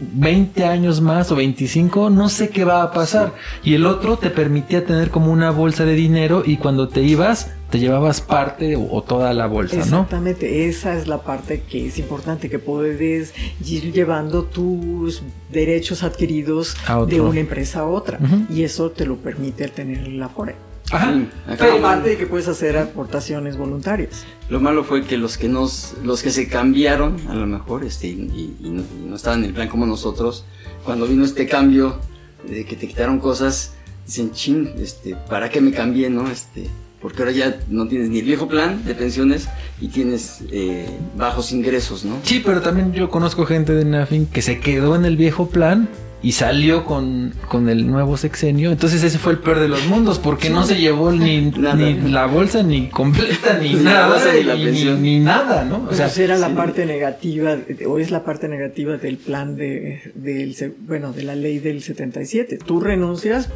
[0.02, 3.34] 20 años más o 25, no sé qué va a pasar.
[3.64, 7.52] Y el otro te permitía tener como una bolsa de dinero y cuando te ibas,
[7.70, 9.84] te llevabas parte o, o toda la bolsa, ¿no?
[9.84, 13.34] Exactamente, esa es la parte que es importante, que puedes
[13.66, 16.76] ir llevando tus derechos adquiridos
[17.08, 18.20] de una empresa a otra.
[18.50, 20.69] Y eso te lo permite el tener la FORE.
[20.92, 21.12] Ajá.
[21.12, 24.26] Lo, Aparte de que puedes hacer aportaciones voluntarias.
[24.50, 28.08] lo malo fue que los que nos, los que se cambiaron, a lo mejor, este,
[28.08, 30.46] y, y no, y no estaban en el plan como nosotros,
[30.84, 32.00] cuando vino este cambio
[32.48, 33.74] de que te quitaron cosas,
[34.06, 36.30] dicen, chin, este, ¿para qué me cambié, no?
[36.30, 36.68] Este,
[37.02, 39.48] porque ahora ya no tienes ni el viejo plan de pensiones
[39.80, 42.18] y tienes eh, bajos ingresos, ¿no?
[42.24, 45.88] Sí, pero también yo conozco gente de Nafin que se quedó en el viejo plan
[46.22, 48.72] y salió con, con el nuevo sexenio.
[48.72, 51.76] Entonces ese fue el peor de los mundos porque no se llevó ni, Nada.
[51.76, 55.02] ni la bolsa ni completa ni nada bolsa, ni la pensión.
[55.02, 55.88] ni nada, ¿no?
[55.90, 57.56] O sea, era la parte negativa,
[57.88, 61.82] o es la parte negativa del plan de, del, se- bueno, de la ley del
[61.82, 62.60] 77.
[62.66, 63.50] Tú renuncias,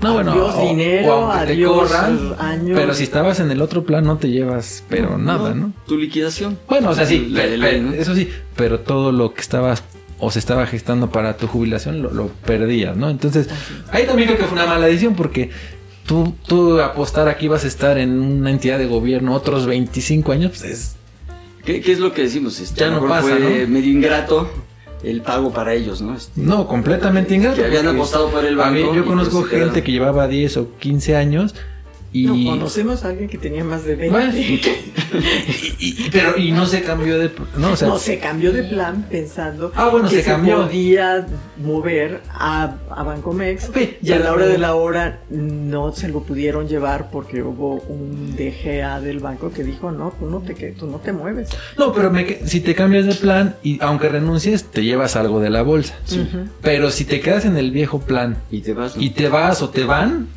[0.00, 2.78] no, bueno, adiós o- dinero, o adiós corran, años.
[2.78, 5.72] pero si estabas en el otro plan no te llevas, pero nada, ¿no?
[5.86, 6.56] Tu liquidación.
[6.68, 7.34] Bueno, o sea, sí,
[7.98, 9.82] eso sí, pero todo lo que estabas
[10.20, 13.08] o se estaba gestando para tu jubilación lo, lo perdías, ¿no?
[13.10, 13.48] Entonces,
[13.92, 15.50] ahí también creo que fue una mala decisión porque
[16.06, 20.50] tú, tú apostar aquí vas a estar en una entidad de gobierno otros 25 años,
[20.58, 20.94] pues es...
[21.64, 22.58] ¿Qué, qué es lo que decimos?
[22.60, 23.68] Este, Ya no pasa, fue ¿no?
[23.68, 24.50] medio ingrato
[25.04, 26.16] el pago para ellos, ¿no?
[26.16, 27.56] Este, No, completamente ingrato.
[27.56, 30.56] Que habían apostado por el a mí- banco yo conozco pues gente que llevaba 10
[30.56, 31.54] o 15 años
[32.12, 32.26] y...
[32.26, 34.10] No, conocemos a alguien que tenía más de 20.
[34.10, 34.60] Bueno, y-
[35.78, 37.30] y- y- pero y no se cambió de...
[37.56, 40.62] No, o sea, no, se cambió de plan pensando Ah, bueno, que se se, cambió.
[40.62, 41.26] podía
[41.62, 43.70] mover a, a Bancomex
[44.02, 48.34] y a la hora de la hora no se lo pudieron llevar porque hubo un
[48.36, 51.48] DGA del banco que dijo no, tú no te, que- tú no te mueves.
[51.76, 55.50] No, pero me si te cambias de plan y aunque renuncies, te llevas algo de
[55.50, 55.94] la bolsa.
[56.10, 56.48] Ujú.
[56.62, 58.94] Pero si te quedas en el viejo plan y te vas.
[58.98, 60.28] y te vas o te van,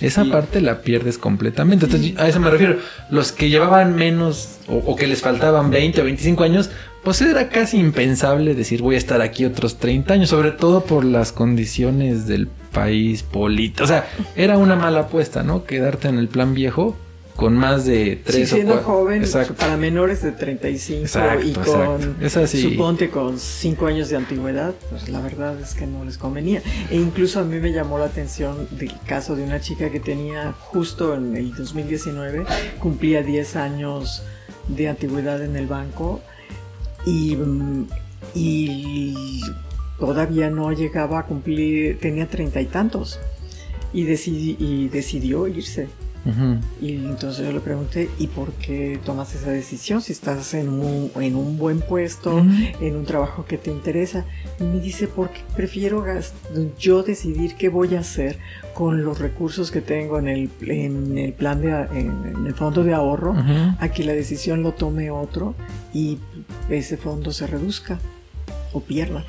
[0.00, 1.86] esa parte la pierdes completamente.
[1.86, 2.78] Entonces, a eso me refiero.
[3.10, 6.70] Los que llevaban menos o, o que les faltaban 20 o 25 años,
[7.02, 11.04] pues era casi impensable decir voy a estar aquí otros 30 años, sobre todo por
[11.04, 13.84] las condiciones del país político.
[13.84, 15.64] O sea, era una mala apuesta, ¿no?
[15.64, 16.96] Quedarte en el plan viejo
[17.36, 18.86] con más de 3 Sí, o siendo 4.
[18.92, 19.54] joven, Exacto.
[19.54, 22.56] para menores de 35 Exacto, y con, exacto.
[22.56, 26.62] Suponte, con 5 años de antigüedad, pues la verdad es que no les convenía.
[26.90, 30.52] E incluso a mí me llamó la atención del caso de una chica que tenía
[30.52, 32.46] justo en el 2019,
[32.80, 34.22] cumplía 10 años
[34.68, 36.20] de antigüedad en el banco
[37.04, 37.86] y, mm,
[38.34, 39.14] y
[39.98, 43.18] todavía no llegaba a cumplir, tenía treinta y tantos.
[43.92, 45.88] Y, decidi- y decidió irse.
[46.80, 51.10] Y entonces yo le pregunté, ¿y por qué tomas esa decisión si estás en un,
[51.22, 52.48] en un buen puesto, Ujú.
[52.80, 54.24] en un trabajo que te interesa?
[54.58, 56.04] Y me dice, porque prefiero
[56.78, 58.38] yo decidir qué voy a hacer
[58.74, 62.82] con los recursos que tengo en el, en el plan de, en, en el fondo
[62.84, 63.34] de ahorro,
[63.78, 65.54] a que la decisión lo tome otro
[65.94, 66.18] y
[66.68, 67.98] ese fondo se reduzca
[68.72, 69.24] o pierda.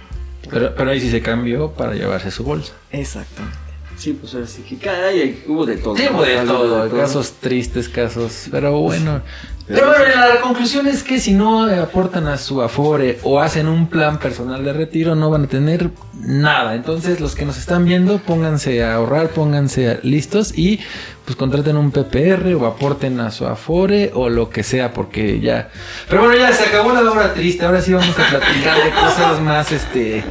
[0.50, 2.74] Pero, pero ahí sí se cambió para llevarse su bolsa.
[2.92, 3.58] Exactamente.
[3.98, 5.98] Sí, pues ahora sí que caray, hubo de todo.
[5.98, 9.22] Sí, hubo de Hubo todo, casos tristes, casos, pero bueno.
[9.68, 13.88] Pero bueno, la conclusión es que si no aportan a su afore o hacen un
[13.90, 15.90] plan personal de retiro, no van a tener
[16.22, 16.74] nada.
[16.76, 20.80] Entonces, los que nos están viendo, pónganse a ahorrar, pónganse a- listos y
[21.26, 25.70] pues contraten un PPR o aporten a su afore o lo que sea, porque ya.
[26.08, 27.66] Pero bueno, ya se acabó la hora triste.
[27.66, 30.24] Ahora sí vamos a platicar de cosas más, este.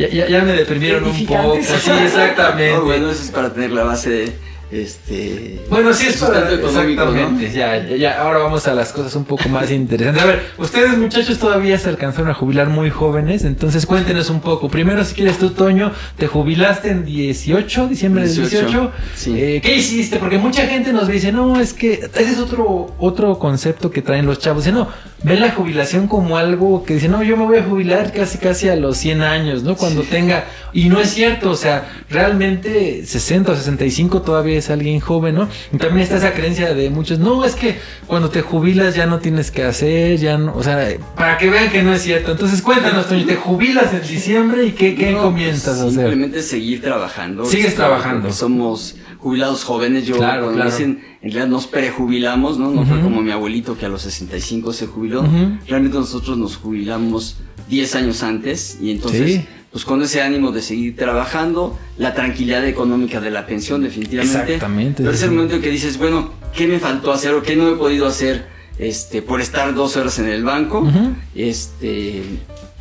[0.00, 1.58] Ya, ya, ya me deprimieron un poco.
[1.62, 2.72] Sí, exactamente.
[2.74, 4.32] No, bueno, eso es para tener la base de,
[4.70, 7.10] este Bueno, sí es para económico, ¿no?
[7.10, 7.52] exactamente.
[7.52, 10.22] Ya, ya, ya, ahora vamos a las cosas un poco más interesantes.
[10.22, 14.68] A ver, ustedes muchachos todavía se alcanzaron a jubilar muy jóvenes, entonces cuéntenos un poco.
[14.68, 18.92] Primero, si quieres tú, Toño, te jubilaste en 18, diciembre del 18, 18.
[19.16, 19.34] sí.
[19.36, 20.18] Eh, ¿Qué hiciste?
[20.18, 24.26] Porque mucha gente nos dice, no, es que ese es otro otro concepto que traen
[24.26, 24.64] los chavos.
[24.64, 24.88] Dice, no,
[25.22, 28.68] ven la jubilación como algo que dice, no, yo me voy a jubilar casi casi
[28.68, 29.76] a los 100 años, ¿no?
[29.76, 35.00] Cuando tenga y no es cierto, o sea, realmente 60 o 65 todavía es alguien
[35.00, 35.48] joven, ¿no?
[35.72, 39.18] Y también está esa creencia de muchos, no, es que cuando te jubilas ya no
[39.18, 40.78] tienes que hacer, ya no, o sea,
[41.16, 42.32] para que vean que no es cierto.
[42.32, 45.90] Entonces cuéntanos, Toño, te jubilas en diciembre y qué, qué No, comienzas a hacer.
[45.90, 47.44] Simplemente seguir trabajando.
[47.44, 48.32] Sigues trabajando.
[48.32, 50.06] Somos jubilados jóvenes.
[50.06, 50.70] Yo, Claro, cuando claro.
[50.70, 52.70] dicen, en realidad nos prejubilamos, ¿no?
[52.70, 55.24] No fue como mi abuelito que a los 65 se jubiló.
[55.68, 57.36] Realmente nosotros nos jubilamos
[57.68, 59.46] 10 años antes y entonces, Sí.
[59.72, 64.54] Pues con ese ánimo de seguir trabajando, la tranquilidad económica de la pensión definitivamente.
[64.54, 67.54] Exactamente, Pero es el momento en que dices, bueno, ¿qué me faltó hacer o qué
[67.56, 68.46] no he podido hacer
[68.78, 70.88] este, por estar dos horas en el banco?
[71.36, 72.22] Este,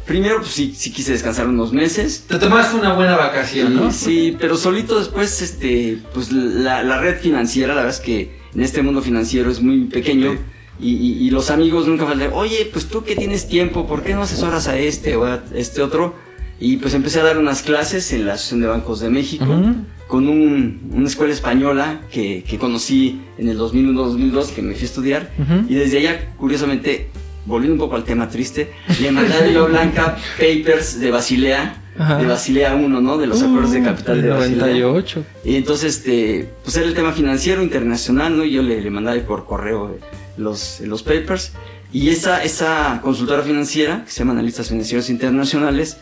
[0.05, 2.25] primero, pues sí, sí quise descansar unos meses.
[2.27, 3.91] Te tomaste una buena vacación, ¿no?
[3.91, 8.39] Sí, sí, pero solito después, este, pues la, la red financiera, la verdad es que
[8.55, 10.37] en este mundo financiero es muy pequeño
[10.79, 14.13] y, y- y los amigos nunca faltan, oye, pues tú que tienes tiempo, ¿por qué
[14.15, 16.15] no asesoras a este o a este otro?
[16.59, 19.75] Y pues empecé a dar unas clases en la Asociación de Bancos de México Ujú.
[20.07, 24.85] con un- una escuela española que, que conocí en el 2001-2002, que me fui a
[24.85, 25.31] estudiar.
[25.39, 25.65] Ujú.
[25.71, 27.09] Y desde allá, curiosamente,
[27.45, 32.17] volviendo un poco al tema triste, le mandé a yo Blanca papers de Basilea, Ajá.
[32.17, 33.17] de Basilea 1, ¿no?
[33.17, 34.59] De los acuerdos de capital Uh, de Basilea.
[34.59, 35.23] 98.
[35.45, 38.43] Y entonces, este, pues era el tema financiero internacional, ¿no?
[38.43, 39.99] Y yo le, le mandaba por correo eh,
[40.37, 41.53] los, los papers.
[41.93, 45.97] Y esa, esa consultora financiera, que se llama Analistas Financieros Internacionales,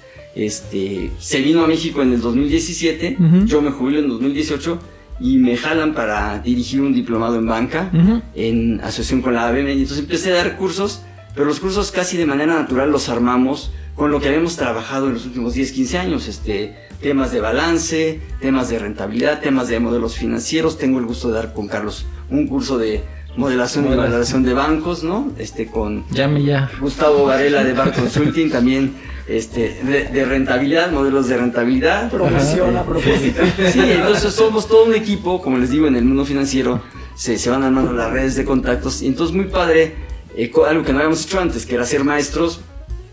[0.46, 3.46] este, se vino a México en el 2017, Ujú.
[3.46, 4.80] yo me jubilo en 2018
[5.20, 8.22] y me jalan para dirigir un diplomado en banca Ujú.
[8.36, 9.70] en asociación con la ABM.
[9.70, 11.02] Y entonces empecé a dar cursos,
[11.34, 15.14] pero los cursos casi de manera natural los armamos con lo que habíamos trabajado en
[15.16, 16.28] los últimos 10, 15 años.
[16.28, 20.78] Este, temas de balance, temas de rentabilidad, temas de modelos financieros.
[20.78, 23.02] Tengo el gusto de dar con Carlos un curso de
[23.38, 25.32] modelación y valoración de bancos, ¿no?
[25.40, 26.70] Este, con Llame ya.
[26.80, 28.94] Gustavo Varela de Bar Consulting, también
[29.28, 32.10] este, de, de rentabilidad, modelos de rentabilidad.
[32.10, 33.42] Profesión a propósito.
[33.72, 36.82] Sí, entonces somos todo un equipo, como les digo, en el mundo financiero
[37.16, 39.02] se, se van armando las redes de contactos.
[39.02, 39.96] Y entonces muy padre,
[40.36, 42.62] eh, algo que no habíamos hecho antes, que era ser maestros,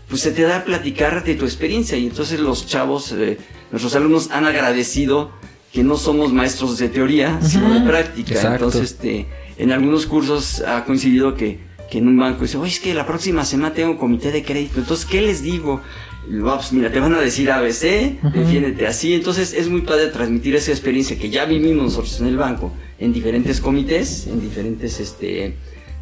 [0.07, 1.97] pues se te da a platicar de tu experiencia.
[1.97, 3.37] Y entonces los chavos, eh,
[3.71, 5.31] nuestros alumnos han agradecido
[5.73, 8.35] que no somos maestros de teoría, sino de práctica.
[8.35, 8.65] Exacto.
[8.65, 12.79] Entonces, este, en algunos cursos ha coincidido que, que en un banco dice, oye, es
[12.79, 14.79] que la próxima semana tengo un comité de crédito.
[14.79, 15.81] Entonces, ¿qué les digo?
[16.29, 18.31] Y, "Ah, pues mira, te van a decir ABC, Ujú.
[18.39, 19.13] defiéndete así.
[19.13, 23.13] Entonces, es muy padre transmitir esa experiencia que ya vivimos nosotros en el banco, en
[23.13, 25.55] diferentes comités, en diferentes este,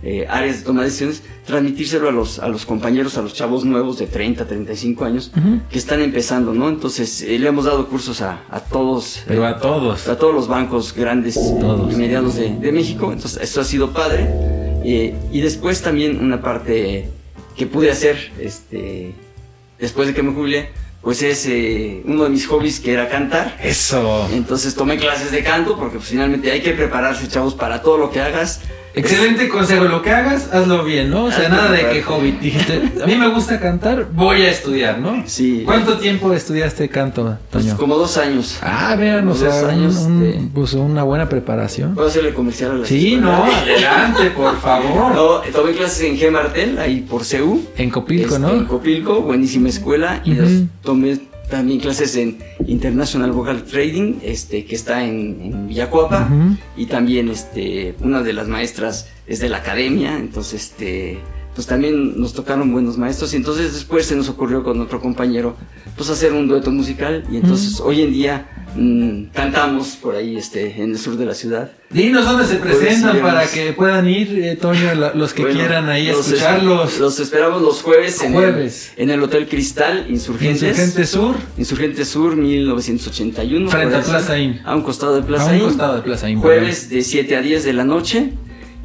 [0.05, 3.65] eh, áreas de toma de decisiones, transmitírselo a los, a los compañeros, a los chavos
[3.65, 5.59] nuevos de 30, 35 años, Ujú.
[5.69, 6.69] que están empezando, ¿no?
[6.69, 9.23] Entonces, eh, le hemos dado cursos a, a todos.
[9.27, 10.07] Pero a todos.
[10.07, 11.91] a todos los bancos grandes Todos.
[11.93, 13.11] y medianos de, de México.
[13.11, 14.29] Entonces, esto ha sido padre.
[14.83, 17.09] Eh, y después también una parte
[17.55, 19.13] que pude hacer, este,
[19.79, 20.69] después de que me jubilé,
[21.01, 23.57] pues es eh, uno de mis hobbies que era cantar.
[23.61, 24.27] Eso.
[24.31, 28.09] Entonces tomé clases de canto porque pues, finalmente hay que prepararse, chavos, para todo lo
[28.09, 28.61] que hagas.
[28.95, 31.25] Excelente consejo, lo que hagas, hazlo bien, ¿no?
[31.25, 32.31] O sea, Hazlo nada de que hobby.
[32.39, 35.23] Dijiste, a mí me gusta cantar, voy a estudiar, ¿no?
[35.25, 35.63] Sí.
[35.65, 37.77] ¿Cuánto tiempo estudiaste canto, Pues, Toño?
[37.77, 38.59] como dos años.
[38.61, 41.95] Ah, vean, o Dos sea, años, un- pues una buena preparación.
[41.95, 45.15] ¿Puedo hacerle comercial a la Sí, no, adelante, por favor.
[45.15, 47.61] No, tomé clases en G Martel, ahí por CEU.
[47.77, 48.53] En Copilco, Este, ¿no?
[48.53, 50.21] En Copilco, buenísima escuela.
[50.23, 50.35] Y
[50.83, 51.17] tomé
[51.49, 56.29] también clases en International Vocal Trading, este, que está en, en Villacuapa.
[56.75, 60.17] Y también este, una de las maestras es de la academia.
[60.17, 61.19] Entonces, este,
[61.55, 63.33] pues también nos tocaron buenos maestros.
[63.33, 65.55] Y entonces después se nos ocurrió con otro compañero,
[65.95, 67.23] pues hacer un dueto musical.
[67.31, 71.33] Y entonces hoy en día mm, cantamos por ahí este, en el sur de la
[71.35, 71.71] ciudad.
[71.91, 75.89] Dinos dónde se presentan para que puedan ir, eh, Toño, la- los que Bueno, quieran
[75.89, 76.93] ahí los escucharlos.
[76.93, 78.93] es- Los esperamos los jueves en, Jueves.
[78.97, 80.63] El, en el Hotel Cristal, Insurgentes.
[80.63, 83.69] Insurgente Sur, Insurgente Sur 1981.
[83.69, 84.33] Frente a Plaza.
[84.65, 87.63] A un costado de Plaza a un costado de Plaza Jueves de 7 a 10
[87.63, 88.33] de la noche.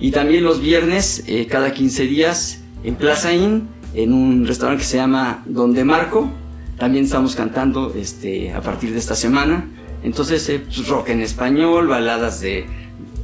[0.01, 4.89] Y también los viernes, eh, cada 15 días, en Plaza Inn, en un restaurante que
[4.89, 6.31] se llama Donde Marco.
[6.79, 9.67] También estamos cantando este, a partir de esta semana.
[10.05, 12.67] Entonces, eh, pues, rock en español, baladas de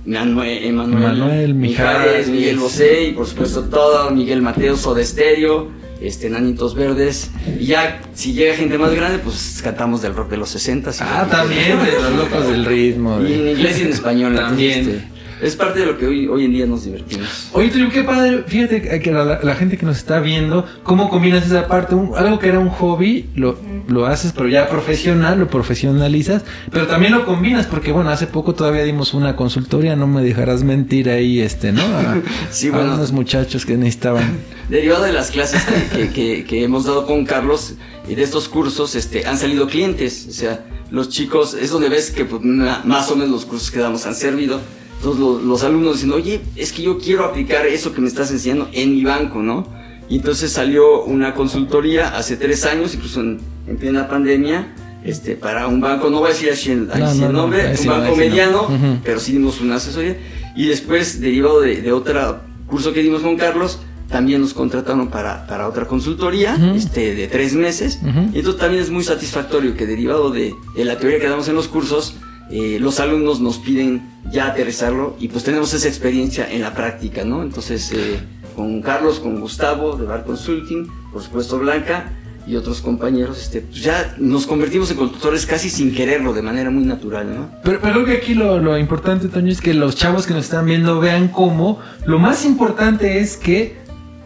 [0.05, 5.69] Manuel, Emanuel, Manuel, Mijares, Miguel Bosé y por supuesto todo, Miguel Mateo, Soda Stereo,
[6.01, 7.31] este, Nanitos Verdes.
[7.59, 10.91] Y ya, si llega gente más grande, pues cantamos del rock de los 60.
[11.01, 13.21] Ah, también, de los locos del ritmo.
[13.23, 14.35] Y en inglés y en español.
[14.35, 14.81] También.
[14.81, 15.14] entonces, este,
[15.45, 17.49] es parte de lo que hoy, hoy en día nos divertimos.
[17.53, 18.45] Oye, Tulio, qué padre.
[18.47, 21.95] Fíjate que la, la gente que nos está viendo, cómo combinas esa parte.
[21.95, 23.59] Un- algo que era un hobby, lo,
[23.89, 28.55] lo haces, pero ya profesional, lo profesionalizas, pero también lo combinas, porque bueno, hace poco
[28.55, 31.83] todavía dimos una consultoria, no me dejarás mentir ahí, este, ¿no?
[31.83, 32.17] A,
[32.51, 32.95] Sí, a bueno.
[32.95, 34.39] unos muchachos que necesitaban.
[34.69, 37.75] Derivado de las clases que, que- que- que hemos dado con Carlos
[38.09, 40.27] y de estos cursos, este, han salido clientes.
[40.29, 43.81] O sea, los chicos, es donde ves que pues, más o menos los cursos que
[43.81, 44.61] damos han servido.
[45.05, 48.31] Entonces los, los alumnos dicen, oye, es que yo quiero aplicar eso que me estás
[48.31, 49.67] enseñando en mi banco, ¿no?
[50.09, 54.75] Y entonces salió una consultoría hace tres años, incluso en, en plena pandemia,
[55.05, 57.77] este, para un banco, no voy a decir así el, No, no, el no, nombre,
[57.77, 58.17] sí un no, banco no.
[58.17, 58.69] mediano,
[59.05, 60.17] pero sí dimos una asesoría.
[60.57, 65.47] Y después, derivado de, de otro curso que dimos con Carlos, también nos contrataron para,
[65.47, 66.77] para otra consultoría Ujú.
[66.77, 67.99] este, de tres meses.
[68.01, 68.31] Ujú.
[68.33, 71.57] Y entonces también es muy satisfactorio que derivado de, de la teoría que damos en
[71.57, 72.15] los cursos,
[72.51, 77.25] eh, los alumnos nos piden ya aterrizarlo y pues tenemos esa experiencia en la práctica,
[77.25, 77.43] ¿no?
[77.43, 78.19] Entonces, eh,
[78.55, 82.13] con Carlos, con Gustavo de Bar Consulting, por supuesto Blanca
[82.47, 86.71] y otros compañeros, este, pues ya nos convertimos en consultores casi sin quererlo, de manera
[86.71, 87.51] muy natural, ¿no?
[87.63, 90.45] Pero, pero creo que aquí lo, lo importante, Toño, es que los chavos que nos
[90.45, 93.83] están viendo vean cómo lo más importante es que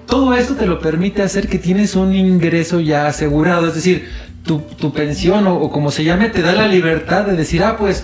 [0.08, 3.68] todo esto te lo permite hacer que tienes un ingreso ya asegurado.
[3.68, 4.08] Es decir,
[4.48, 7.76] tu, tu pensión o, o como se llame te da la libertad de decir, ah,
[7.78, 8.02] pues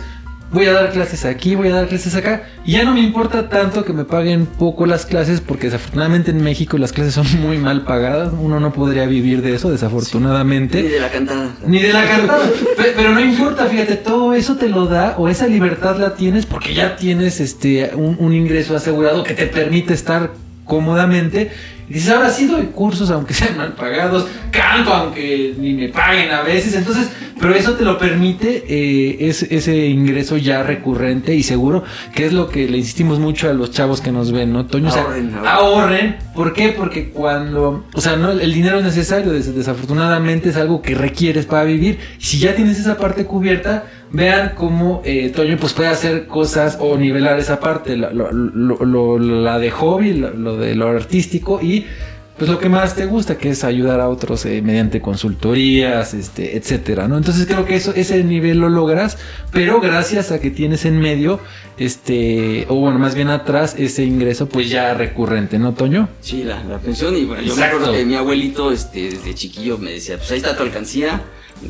[0.53, 2.45] voy a dar clases aquí, voy a dar clases acá.
[2.65, 6.45] Y ya no me importa tanto que me paguen poco las clases porque desafortunadamente en
[6.45, 8.33] México las clases son muy mal pagadas.
[8.41, 10.83] Uno no podría vivir de eso, desafortunadamente.
[10.83, 11.49] Ni de la cantada.
[11.67, 12.45] Ni de la cantada.
[12.77, 16.47] Pe- Pero no importa, fíjate, todo eso te lo da o esa libertad la tienes
[16.47, 20.31] porque ya tienes este un, un ingreso asegurado que te permite estar
[20.65, 21.51] cómodamente.
[21.89, 26.31] Y dices, ahora sí doy cursos aunque sean mal pagados, canto aunque ni me paguen
[26.31, 26.75] a veces.
[26.75, 31.85] Entonces, pero eso te lo permite eh, es- ese ingreso ya recurrente y seguro,
[32.15, 34.65] que es lo que le insistimos mucho a los chavos que nos ven, ¿no?
[34.65, 35.47] Toño, o sea, Ahorren, ahorren.
[35.47, 36.17] ahorren.
[36.35, 36.71] ¿Por qué?
[36.71, 41.45] Porque cuando, o sea, no, el dinero es necesario, des- desafortunadamente es algo que requieres
[41.45, 41.99] para vivir.
[42.19, 43.85] Si ya tienes esa parte cubierta,
[44.15, 48.85] vean cómo eh, Toño pues puede hacer cosas o nivelar esa parte, la, lo- lo-
[48.85, 51.85] lo- la de hobby, lo, lo de lo artístico y
[52.39, 56.57] pues lo que más te gusta, que es ayudar a otros eh, mediante consultorías, este,
[56.57, 57.17] etcétera, ¿no?
[57.17, 59.19] Entonces creo que eso, ese nivel lo logras,
[59.53, 61.39] pero gracias a que tienes en medio,
[61.79, 66.09] este, o bueno, más bien atrás, ese ingreso pues ya recurrente, ¿no, Toño?
[66.21, 67.17] Sí, la, la pensión.
[67.17, 67.77] Y bueno, yo me Exacto.
[67.77, 71.23] acuerdo que mi abuelito, este, desde chiquillo, me decía, pues ahí está tu alcancía,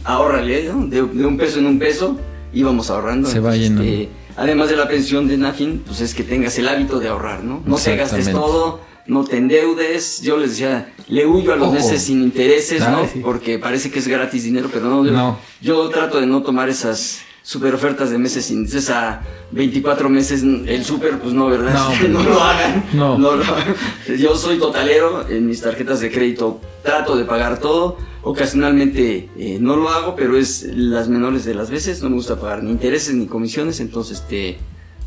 [0.05, 0.87] ahórrale, ¿no?
[0.87, 2.19] de, de un peso en un peso,
[2.55, 3.29] íbamos ahorrando.
[3.29, 3.83] Se va Entonces, llenando.
[3.85, 7.43] este, además de la pensión de NAFIN, pues es que tengas el hábito de ahorrar,
[7.45, 7.63] ¿no?
[7.65, 10.23] No te gastes todo, no te endeudes.
[10.23, 11.75] Yo les decía, le huyo a los Ojo.
[11.77, 13.07] meses sin intereses, ¿no?
[13.13, 13.21] sí.
[13.23, 15.05] Porque parece que es gratis dinero, pero no.
[15.05, 15.39] Yo, No.
[15.61, 19.21] yo trato de no tomar esas super ofertas de meses sin intereses a
[19.53, 21.75] 24 meses el super pues no verdad
[22.09, 23.19] No, no, lo hagan No.
[23.19, 23.75] no lo hagan.
[24.19, 29.77] yo soy totalero en mis tarjetas de crédito trato de pagar todo ocasionalmente eh, no
[29.77, 33.15] lo hago pero es las menores de las veces no me gusta pagar ni intereses
[33.15, 34.57] ni comisiones entonces este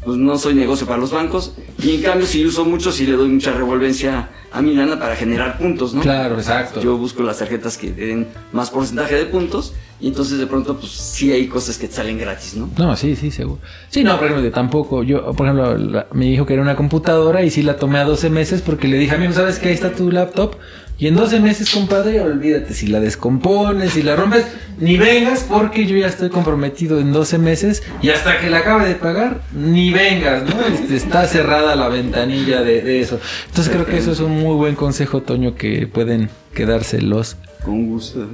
[0.07, 1.51] pues no soy negocio para los bancos
[1.83, 5.17] y en cambio si uso mucho sí le doy mucha revolvencia a mi lana para
[5.17, 6.81] generar puntos no Claro, exacto.
[6.81, 10.93] yo busco las tarjetas que den más porcentaje de puntos y entonces de pronto pues
[10.93, 12.69] sí hay cosas que te salen gratis, ¿no?
[12.77, 13.59] No, sí, sí, seguro.
[13.89, 15.03] Sí, no, por ejemplo, tampoco.
[15.03, 18.03] Yo, por ejemplo, la- me dijo que era una computadora y sí la tomé a
[18.05, 20.53] 12 meses porque le dije, amigo, ¿sabes que ahí está tu laptop?
[20.99, 24.45] Y en 12 meses, compadre, olvídate, si la descompones, si la rompes,
[24.79, 28.87] ni vengas porque yo ya estoy comprometido en 12 meses y hasta que la acabe
[28.87, 30.59] de pagar, ni vengas, ¿no?
[30.73, 33.19] Este, está cerrada la ventanilla de, de eso.
[33.47, 37.37] Entonces creo que eso es un muy buen consejo, Toño, que pueden quedárselos.
[37.63, 38.27] Con gusto.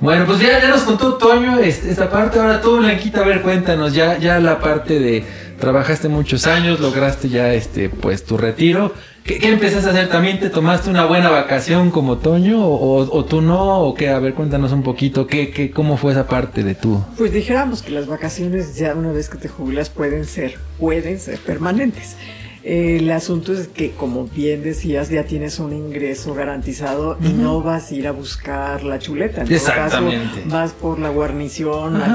[0.00, 2.38] Bueno, pues ya, ya nos contó Toño este- esta parte.
[2.38, 3.94] Ahora tú, Blanquita, a ver, cuéntanos.
[3.94, 5.24] Ya, ya la parte de
[5.58, 8.92] trabajaste muchos años, lograste ya este, pues tu retiro.
[9.24, 10.08] ¿Qué, qué empezaste a hacer?
[10.10, 12.62] ¿También te tomaste una buena vacación como Toño?
[12.62, 13.80] ¿O, tú no?
[13.80, 14.10] ¿O qué?
[14.10, 15.26] A ver, cuéntanos un poquito.
[15.26, 17.02] ¿Qué, qué, ¿Cómo fue esa parte de tú?
[17.16, 21.38] Pues dijéramos que las vacaciones ya una vez que te jubilas pueden ser, pueden ser
[21.38, 22.16] permanentes.
[22.64, 27.90] El asunto es que, como bien decías, ya tienes un ingreso garantizado y no vas
[27.90, 29.42] a ir a buscar la chuleta.
[29.42, 30.42] En todo caso, Exactamente.
[30.46, 32.06] vas por la guarnición, la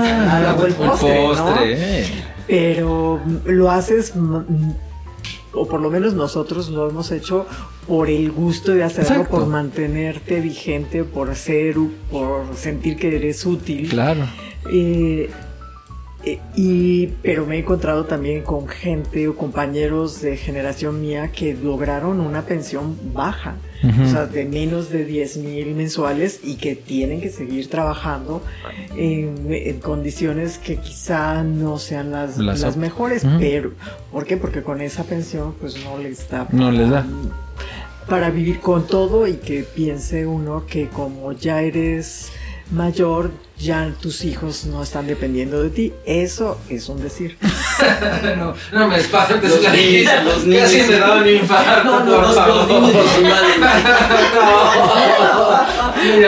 [0.50, 1.56] Ah, o el postre, ¿no?
[1.64, 2.06] eh.
[2.48, 4.14] Pero lo haces,
[5.54, 7.46] o por lo menos nosotros lo hemos hecho
[7.88, 9.38] por el gusto de hacerlo, Exacto.
[9.38, 11.76] por mantenerte vigente, por ser,
[12.12, 13.90] por sentir que eres útil.
[13.90, 14.28] Claro.
[14.72, 15.30] Eh,
[16.56, 22.20] y, pero me he encontrado también con gente o compañeros de generación mía que lograron
[22.20, 27.30] una pensión baja, o sea, de menos de 10 mil mensuales y que tienen que
[27.30, 28.42] seguir trabajando
[28.98, 33.72] en, en condiciones que quizá no sean las, Las mejores, pero
[34.12, 34.36] ¿por qué?
[34.38, 37.06] Porque con esa pensión pues no les da No les da.
[38.10, 42.32] para vivir con todo y que piense uno que como ya eres
[42.72, 45.94] mayor, ya tus hijos no están dependiendo de ti.
[46.06, 47.38] Eso es un decir.
[48.38, 50.90] no, no me espantes, Los la niños, los Casi niños.
[50.90, 52.68] me da un infarto, No, no, por los, los favor.
[52.68, 53.42] niños ya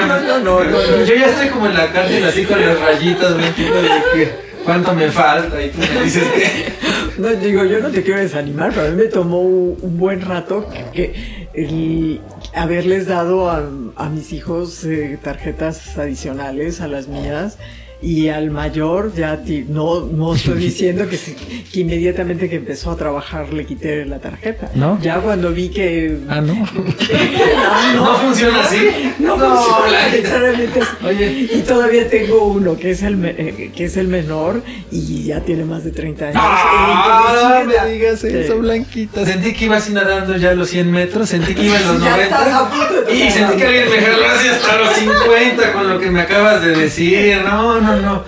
[0.05, 1.05] me- No, no, no, no.
[1.05, 4.31] Yo ya estoy como en la cárcel así con las rayitas, Blanquita, de que
[4.65, 6.73] cuánto me falta y tú me dices que...
[7.17, 10.21] No, digo, yo no te quiero desanimar, pero a mí me tomó un un buen
[10.21, 12.21] rato que, que el
[12.53, 13.63] haberles dado a,
[13.95, 17.57] a mis hijos eh, tarjetas adicionales a las mías
[18.01, 22.91] y al mayor ya ti- no, no estoy diciendo que, se- que inmediatamente que empezó
[22.91, 24.71] a trabajar le quité la tarjeta.
[24.75, 24.99] ¿No?
[25.01, 26.17] Ya cuando vi que...
[26.29, 26.53] Ah, no.
[27.95, 29.13] No funciona así.
[29.19, 30.17] No, No, funciona Blanquita.
[30.17, 31.05] necesariamente así.
[31.05, 31.47] Oye.
[31.53, 35.41] Y todavía tengo uno que es el me- eh, que es el menor y ya
[35.41, 36.37] tiene más de 30 años.
[36.43, 38.57] Ah, que me digas eso.
[38.57, 39.25] Blanquita.
[39.25, 42.21] Sentí que ibas nadando ya a los 100 metros, sentí que iba en los Ya
[42.21, 42.69] estás a 90.
[42.69, 46.11] punto de Y sentí que alguien me jaló así hasta los 50 con lo que
[46.11, 47.37] me acabas de decir.
[47.43, 48.23] No, no, no.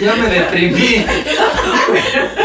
[0.00, 1.06] Ya me deprimí.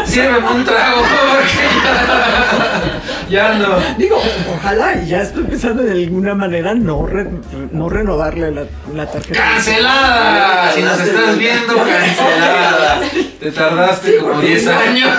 [0.04, 2.93] Sírveme un trago, porque ya,
[3.28, 3.66] ya no.
[3.98, 4.20] Digo,
[4.56, 7.28] ojalá y ya estoy pensando de alguna manera no, re-
[7.72, 8.64] no renovarle la,
[8.94, 9.38] la tarjeta.
[9.40, 10.72] ¡Cancelada!
[10.72, 13.00] Si nos estás viendo, cancelada.
[13.40, 15.10] Te tardaste como 10 años.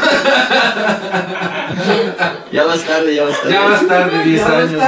[2.52, 3.52] Ya vas tarde, ya vas tarde.
[3.54, 4.84] Ya vas tarde 10 Ya años.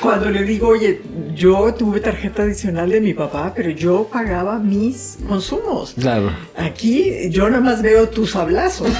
[0.00, 1.00] Cuando le digo, oye,
[1.34, 5.94] yo tuve tarjeta adicional de mi papá, pero yo pagaba mis consumos.
[5.98, 6.30] Claro.
[6.58, 8.88] Aquí yo nada más veo tus sablazos.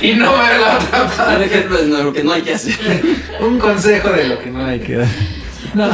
[0.00, 1.36] Y no la otra parte.
[1.36, 2.74] Un ejemplo de lo que no hay que hacer.
[3.40, 5.08] Un consejo de lo que no hay que dar.
[5.74, 5.88] No.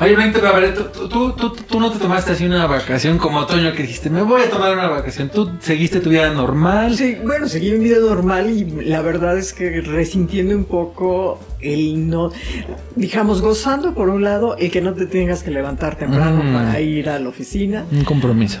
[0.00, 3.38] Oye, vente, a ver, tú, tú, tú, tú no te tomaste así una vacación como
[3.38, 5.28] otoño que dijiste, me voy a tomar una vacación.
[5.28, 6.96] Tú seguiste tu vida normal.
[6.96, 12.08] Sí, bueno, seguí mi vida normal y la verdad es que resintiendo un poco el
[12.08, 12.32] no,
[12.96, 16.54] digamos, gozando por un lado el que no te tengas que levantar temprano Mm.
[16.54, 18.60] para ir a la oficina, Un compromiso.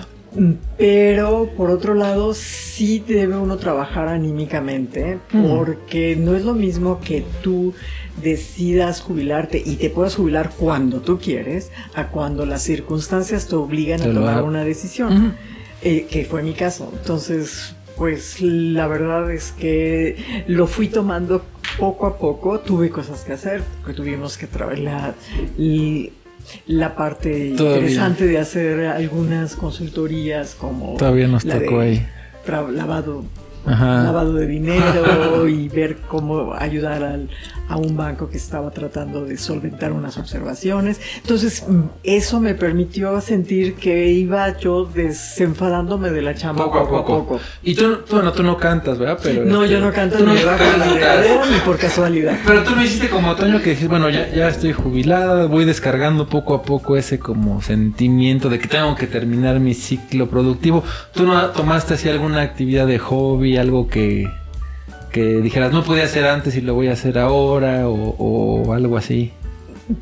[0.78, 5.48] Pero por otro lado sí debe uno trabajar anímicamente Mm.
[5.54, 7.74] porque no es lo mismo que tú
[8.22, 14.00] decidas jubilarte y te puedas jubilar cuando tú quieres a cuando las circunstancias te obligan
[14.00, 15.34] Te a tomar una decisión
[15.82, 16.92] eh, que fue mi caso.
[16.96, 21.42] Entonces, pues la verdad es que lo fui tomando
[21.78, 22.60] poco a poco.
[22.60, 25.14] Tuve cosas que hacer, que tuvimos que trabajar
[26.66, 27.78] la, parte Todavía.
[27.80, 32.06] interesante de hacer algunas consultorías como Todavía nos la tocó de ahí.
[32.74, 33.24] lavado
[33.64, 37.28] lavado de dinero y ver cómo ayudar al-
[37.72, 41.00] a un banco que estaba tratando de solventar unas observaciones.
[41.16, 47.06] Entonces, mm, eso me permitió sentir que iba yo desenfadándome de la chamba Poco a
[47.06, 47.40] poco.
[47.62, 49.18] Y tú, tú, no, tú no cantas, ¿verdad?
[49.22, 52.38] Pero, No, este, yo no canto tú ni debajo de la regadera ni por casualidad.
[52.46, 56.28] Pero tú lo hiciste como otoño que dijiste, bueno, ya, ya estoy jubilada, voy descargando
[56.28, 60.84] poco a poco ese como sentimiento de que tengo que terminar mi ciclo productivo.
[61.14, 64.28] ¿Tú no tomaste así alguna actividad de hobby, algo que,
[65.12, 68.96] que dijeras, no podía hacer antes y lo voy a hacer ahora o, o algo
[68.96, 69.30] así?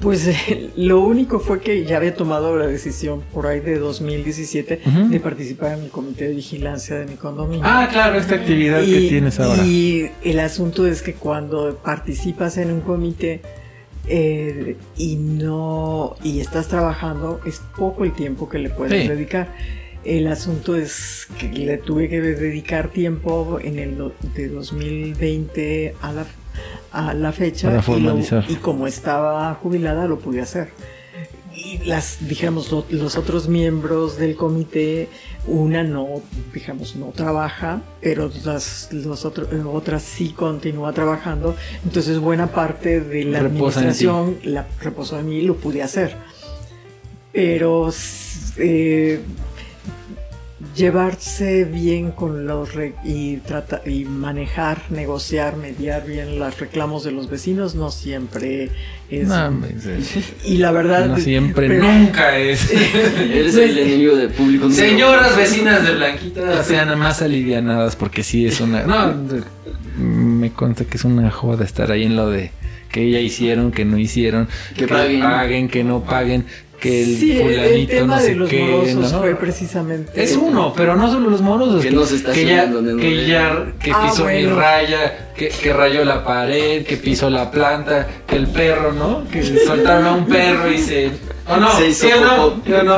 [0.00, 4.82] Pues eh, lo único fue que ya había tomado la decisión por ahí de 2017
[4.86, 5.08] Ujú.
[5.08, 7.62] de participar en el comité de vigilancia de mi condominio.
[7.64, 9.64] Ah, claro, esta actividad que tienes ahora.
[9.64, 13.40] Y el asunto es que cuando participas en un comité
[14.06, 19.08] eh, y no y estás trabajando es poco el tiempo que le puedes Sí.
[19.08, 19.48] dedicar.
[20.04, 23.98] El asunto es que le tuve que dedicar tiempo en el
[24.34, 26.26] de 2020 a la,
[26.92, 28.44] a la fecha Para y, lo- formalizar.
[28.48, 30.70] y como estaba jubilada lo pude hacer.
[31.54, 35.08] Y las, digamos, lo- los otros miembros del comité,
[35.46, 36.22] una no,
[36.54, 41.54] digamos, no trabaja, pero las los otro- eh, otras sí continúa trabajando.
[41.84, 46.14] Entonces buena parte de la Reposa administración la reposó en mí y lo pude hacer.
[47.32, 47.90] Pero
[48.56, 49.20] eh,
[50.76, 57.12] llevarse bien con los re- y trata y manejar, negociar, mediar bien los reclamos de
[57.12, 58.70] los vecinos no siempre
[59.10, 59.52] es No,
[60.44, 62.70] y la verdad No siempre, pero- nunca es.
[62.72, 64.70] Eres el enemigo del público.
[64.70, 68.82] Señoras vecinas de Blanquita, sean más alivianadas porque sí es una...
[68.84, 69.14] No,
[69.98, 72.52] me consta que es una joda estar ahí en lo de
[72.90, 75.68] que ya hicieron, que no hicieron, Que paguen.
[75.68, 76.44] que no paguen.
[76.80, 79.18] Que el sí, el fulanito tema no sé de los qué, morosos ¿no?
[79.20, 80.22] fue precisamente.
[80.22, 81.82] Es uno, pero no solo los morosos.
[81.82, 84.56] Que no se está que ya, que ya que Ah, pisó mi bueno.
[84.56, 89.24] raya, que, que rayó la pared, que pisó la planta, que el perro, ¿no?
[89.30, 91.10] Que soltaron a un perro y se.
[91.48, 91.70] ¿O no?
[91.76, 92.36] Se hizo ¿Sí o no?
[92.36, 92.62] popó.
[92.64, 92.96] ¿Sí o no?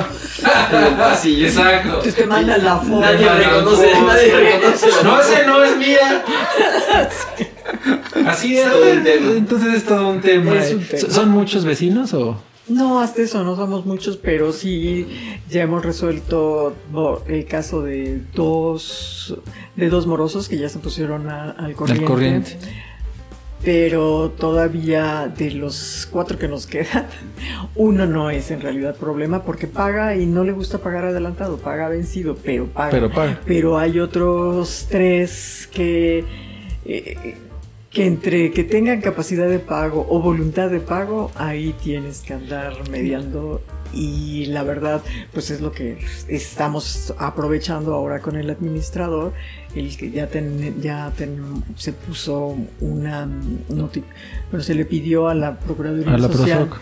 [0.98, 1.46] Pasillo.
[1.46, 1.88] Exacto.
[1.88, 3.00] Entonces te mandan la foto.
[3.00, 4.86] Nadie reconoce, nadie reconoce.
[5.02, 6.24] No, ese no es mía.
[8.26, 8.66] Así es.
[9.36, 10.54] Entonces es todo un tema.
[10.56, 11.10] Es un tema.
[11.10, 12.40] ¿Son muchos vecinos o?
[12.68, 15.06] No, hasta eso no somos muchos, pero sí
[15.50, 19.36] ya hemos resuelto bo- el caso de dos
[19.76, 22.04] de dos morosos que ya se pusieron a- al corriente.
[22.04, 22.58] Al corriente.
[23.64, 27.06] Pero todavía de los cuatro que nos quedan,
[27.76, 31.88] uno no es en realidad problema porque paga y no le gusta pagar adelantado, paga
[31.88, 32.90] vencido, pero paga.
[32.90, 33.40] Pero paga.
[33.46, 36.24] Pero hay otros tres que,
[36.84, 37.36] eh,
[37.92, 42.72] que entre que tengan capacidad de pago o voluntad de pago, ahí tienes que andar
[42.90, 43.60] mediando.
[43.94, 45.02] Y la verdad,
[45.34, 49.34] pues es lo que estamos aprovechando ahora con el administrador,
[49.74, 53.28] el que ya, ten- ya ten- se puso una
[53.68, 56.80] bueno, se le pidió a la Procuraduría A la Social Prosoc.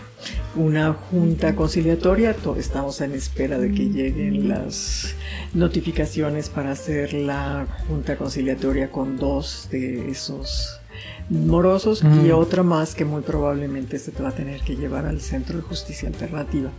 [0.55, 2.33] una junta conciliatoria.
[2.33, 5.13] To- Estamos en espera de que lleguen las
[5.53, 10.77] notificaciones para hacer la junta conciliatoria con dos de esos
[11.31, 15.21] morosos y otra más que muy probablemente se te va a tener que llevar al
[15.21, 16.69] Centro de Justicia Alternativa.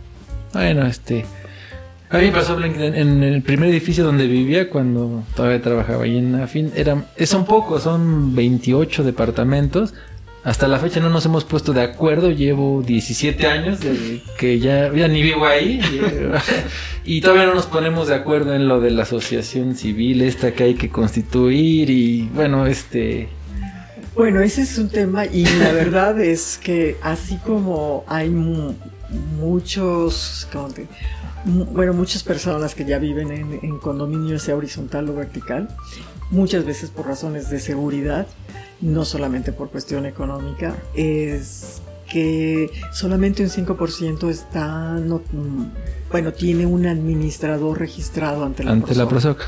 [0.53, 1.25] Bueno, este.
[2.09, 6.19] A mí me pasó en, en el primer edificio donde vivía cuando todavía trabajaba ahí
[6.19, 6.71] en Afin.
[6.75, 9.95] Eran, eh, son pocos, son 28 departamentos.
[10.43, 12.29] Hasta la fecha no nos hemos puesto de acuerdo.
[12.29, 15.81] Llevo 17 años de que ya, ya ni vivo ahí.
[17.05, 20.65] y todavía no nos ponemos de acuerdo en lo de la asociación civil, esta que
[20.65, 21.89] hay que constituir.
[21.89, 23.29] Y bueno, este.
[24.15, 28.73] Bueno, ese es un tema y la verdad es que así como hay mu-
[29.39, 30.87] muchos, ¿cómo te-
[31.45, 35.67] mu- bueno, muchas personas que ya viven en, en condominio sea horizontal o vertical,
[36.29, 38.27] muchas veces por razones de seguridad,
[38.81, 45.63] no solamente por cuestión económica, es que solamente un 5% está, no- mm,
[46.11, 49.41] bueno, tiene un administrador registrado ante la ante la Prosoc.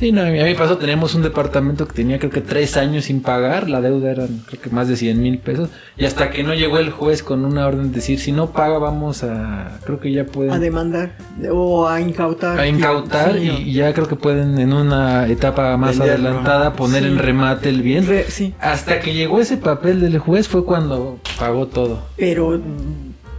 [0.00, 3.04] Sí, no, a mí me pasó, teníamos un departamento que tenía creo que tres años
[3.04, 6.42] sin pagar, la deuda eran creo que más de 100 mil pesos, y hasta que
[6.42, 10.00] no llegó el juez con una orden de decir, si no paga vamos a, creo
[10.00, 11.12] que ya pueden A demandar
[11.52, 12.58] o a incautar.
[12.58, 17.02] a incautar Sí, y, y ya creo que pueden en una etapa más adelantada poner
[17.02, 17.08] Sí.
[17.10, 18.06] en remate el bien.
[18.06, 22.04] Re- sí, Hasta que llegó ese papel del juez fue cuando pagó todo.
[22.16, 22.58] pero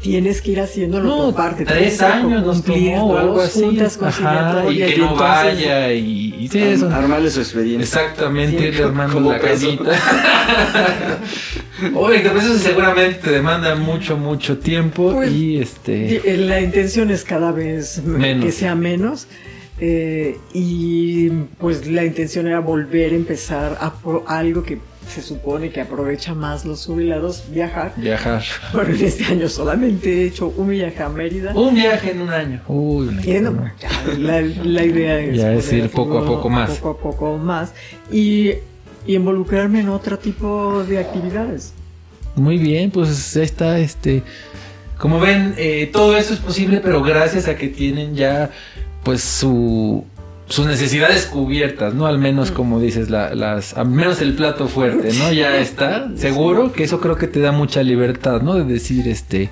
[0.02, 1.64] tienes que ir haciéndolo No, por parte.
[1.66, 3.62] tres que años nos tomó algo dos así.
[3.64, 6.89] juntas Ajá, y que no entonces- vaya y, y sí, eso.
[6.89, 7.84] Armarle su expediente.
[7.84, 9.68] Exactamente, Sí, irle armando como la peso.
[9.78, 9.91] camita.
[11.95, 16.18] Oye, que pues eso seguramente te demanda mucho, mucho tiempo Pues, y este...
[16.34, 18.45] Eh, La intención es cada vez Menos.
[18.45, 19.28] que sea menos.
[19.80, 21.30] eh, y
[21.60, 23.93] pues la intención era volver a empezar a
[24.28, 24.78] algo que
[25.12, 27.93] se supone que aprovecha más los jubilados, viajar.
[27.97, 28.43] Viajar.
[28.74, 31.53] Bueno, en este año solamente he hecho un viaje a Mérida.
[31.53, 32.62] Un viaje en un año.
[32.68, 36.72] Uy, bueno, ya, la, la idea es, Ya es ir poco a poco más.
[36.78, 37.74] Poco a poco más.
[38.12, 38.51] Y,
[39.05, 41.74] y involucrarme en otro tipo de actividades.
[42.36, 44.24] Muy bien, pues ahí está, este,
[44.97, 48.49] como ven, eh, todo eso es posible, pero gracias a que tienen ya,
[49.03, 50.05] pues su
[50.52, 52.06] sus necesidades cubiertas, ¿no?
[52.08, 55.32] Al menos como dices, la- las, al menos el plato fuerte, ¿no?
[55.32, 58.56] Ya está, seguro que eso creo que te da mucha libertad, ¿no?
[58.56, 59.49] De decir, este,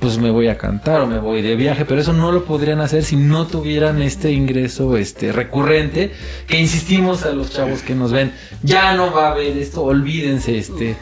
[0.00, 2.80] pues me voy a cantar o me voy de viaje, pero eso no lo podrían
[2.80, 6.12] hacer si no tuvieran este ingreso, este, recurrente,
[6.48, 10.58] que insistimos a los chavos que nos ven, ya no va a haber esto, olvídense,
[10.58, 10.96] este,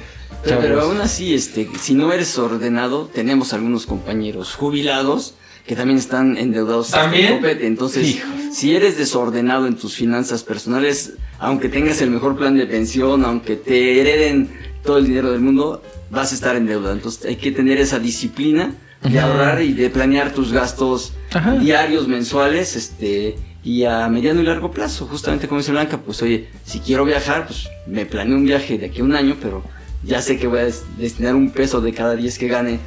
[0.44, 5.34] Pero, pero aún así, este, si no eres ordenado, tenemos algunos compañeros jubilados
[5.66, 7.34] que también están endeudados hasta el ¿También?
[7.36, 7.66] copete.
[7.66, 8.26] Entonces, Hijo.
[8.52, 13.56] si eres desordenado en tus finanzas personales, aunque tengas el mejor plan de pensión, aunque
[13.56, 14.50] te hereden
[14.82, 16.92] todo el dinero del mundo, vas a estar en deuda.
[16.92, 19.28] Entonces, hay que tener esa disciplina de Ajá.
[19.28, 21.52] ahorrar y de planear tus gastos Ajá.
[21.52, 25.06] diarios, mensuales, este, y a mediano y largo plazo.
[25.06, 28.86] Justamente como dice Blanca, pues oye, si quiero viajar, pues me planeo un viaje de
[28.86, 29.62] aquí a un año, pero
[30.02, 32.78] ya sé que voy a des- destinar un peso de cada 10 que gane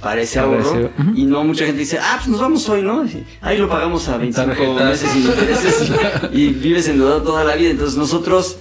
[0.00, 0.90] para ese Para ahorro.
[1.14, 3.04] Y no mucha gente dice, ah, pues nos vamos hoy, ¿no?
[3.40, 4.84] Ahí lo pagamos a 25 Tarjetas.
[4.90, 5.92] meses sin intereses
[6.32, 7.70] y, y vives endeudado toda la vida.
[7.70, 8.58] Entonces nosotros,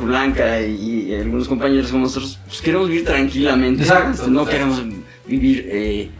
[0.00, 3.82] Blanca y, y algunos compañeros como nosotros, pues queremos vivir tranquilamente.
[3.82, 4.26] Exacto.
[4.28, 4.82] No queremos
[5.26, 6.10] vivir eh,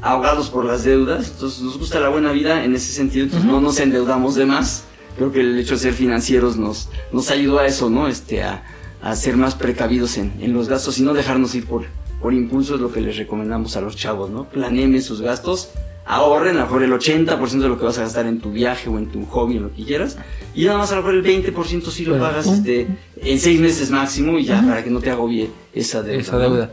[0.00, 1.30] ahogados por las deudas.
[1.34, 3.24] Entonces nos gusta la buena vida en ese sentido.
[3.24, 4.84] Entonces no nos endeudamos de más.
[5.16, 8.08] Creo que el hecho de ser financieros nos, nos ayudó a eso, ¿no?
[8.08, 8.62] Este, a,
[9.02, 11.84] a ser más precavidos en, en los gastos y no dejarnos ir por,
[12.22, 14.44] por impulso es lo que les recomendamos a los chavos, ¿no?
[14.44, 15.72] Planeeme sus gastos
[16.04, 18.88] ahorren a lo mejor el 80% de lo que vas a gastar en tu viaje
[18.88, 20.16] o en tu hobby, en lo que quieras,
[20.54, 23.90] y nada más a lo mejor el 20% si lo pagas este, en seis meses
[23.90, 26.20] máximo y ya para que no te agobie esa deuda.
[26.20, 26.70] Esa deuda.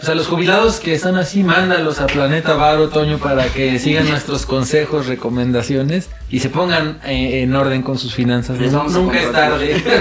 [0.00, 4.08] O sea, los jubilados que están así, mándalos a Planeta Bar Otoño para que sigan
[4.08, 8.58] nuestros consejos, recomendaciones y se pongan eh, en orden con sus finanzas.
[8.58, 9.82] A Nunca es tarde.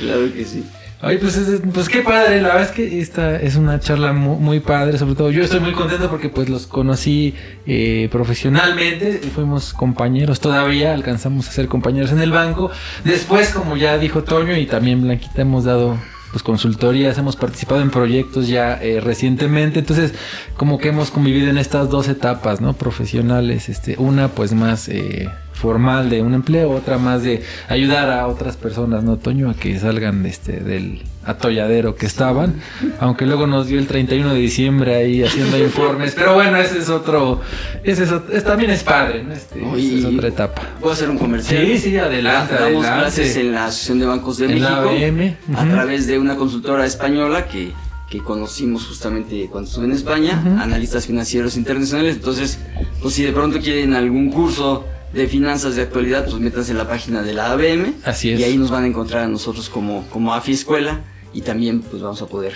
[0.00, 0.64] Claro que sí.
[1.02, 4.38] Ay, pues, es- pues qué padre, la verdad es que esta es una charla mu-
[4.38, 7.34] muy, padre, sobre todo yo estoy muy contento porque pues los conocí
[7.66, 12.70] eh, profesionalmente, fuimos compañeros todavía, alcanzamos a ser compañeros en el banco,
[13.04, 15.96] después como ya dijo Toño y también Blanquita hemos dado
[16.32, 20.12] pues consultorías, hemos participado en proyectos ya eh, recientemente, entonces
[20.56, 22.74] como que hemos convivido en estas dos etapas, ¿no?
[22.74, 25.28] Profesionales, este, una pues más eh,
[25.60, 29.50] formal de un empleo, otra más de ayudar a otras personas, ¿no, Toño?
[29.50, 32.54] A que salgan este, del atolladero que estaban,
[32.98, 36.88] aunque luego nos dio el 31 de diciembre ahí haciendo informes, pero bueno, ese es
[36.88, 37.40] otro,
[37.84, 39.32] ese es, otro- es- también es padre, ¿no?
[39.34, 39.60] Este,
[39.98, 40.62] es otra etapa.
[40.80, 41.64] ¿Puedo hacer un comercial?
[41.66, 45.36] Sí, sí, adelante, Damos clases en la Asociación de Bancos de En la México ABM,
[45.58, 45.70] a ujú.
[45.72, 47.72] través de una consultora española que,
[48.08, 52.16] que conocimos justamente cuando estuve en España, analistas financieros internacionales.
[52.16, 52.58] Entonces,
[53.02, 56.88] pues si de pronto quieren algún curso de finanzas de actualidad, pues métanse en la
[56.88, 57.94] página de la ABM.
[58.04, 58.40] Así es.
[58.40, 61.00] Y ahí nos van a encontrar a nosotros como, como AFI Escuela
[61.32, 62.52] y también pues vamos a poder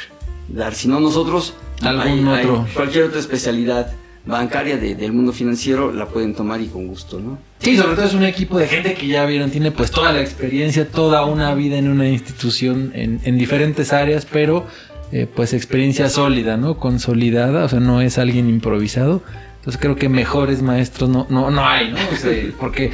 [0.49, 2.67] dar, si no nosotros, Algún hay- hay otro.
[2.75, 3.93] cualquier otra especialidad
[4.27, 7.39] bancaria de- del mundo financiero la pueden tomar y con gusto, ¿no?
[7.59, 10.21] Sí, sobre todo es un equipo de gente que ya vieron, tiene pues toda la
[10.23, 14.67] experiencia, toda una vida en una institución en, en diferentes áreas, pero
[15.13, 16.79] eh, pues experiencia sólida, ¿no?
[16.79, 19.23] Consolidada, o sea, no es alguien improvisado.
[19.65, 21.97] Entonces creo que mejores maestros no, no, no hay, ¿no?
[22.12, 22.93] O sea, porque,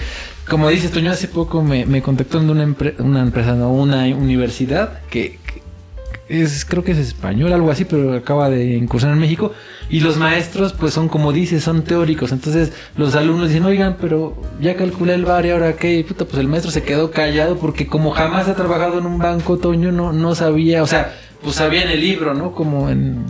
[0.48, 5.00] como dices, Toño, hace poco me, me contactó de una, una empresa, no, una universidad
[5.10, 5.40] que,
[6.28, 9.52] es, creo que es español, algo así, pero acaba de incursionar en México.
[9.88, 12.30] Y los maestros, pues son como dices, son teóricos.
[12.30, 16.04] Entonces los alumnos dicen, oigan, pero ya calculé el bar y ahora qué.
[16.06, 19.58] Puta, pues el maestro se quedó callado porque como jamás ha trabajado en un banco,
[19.58, 22.52] Toño no, no sabía, o sea, pues sabía en el libro, ¿no?
[22.52, 23.24] Como en...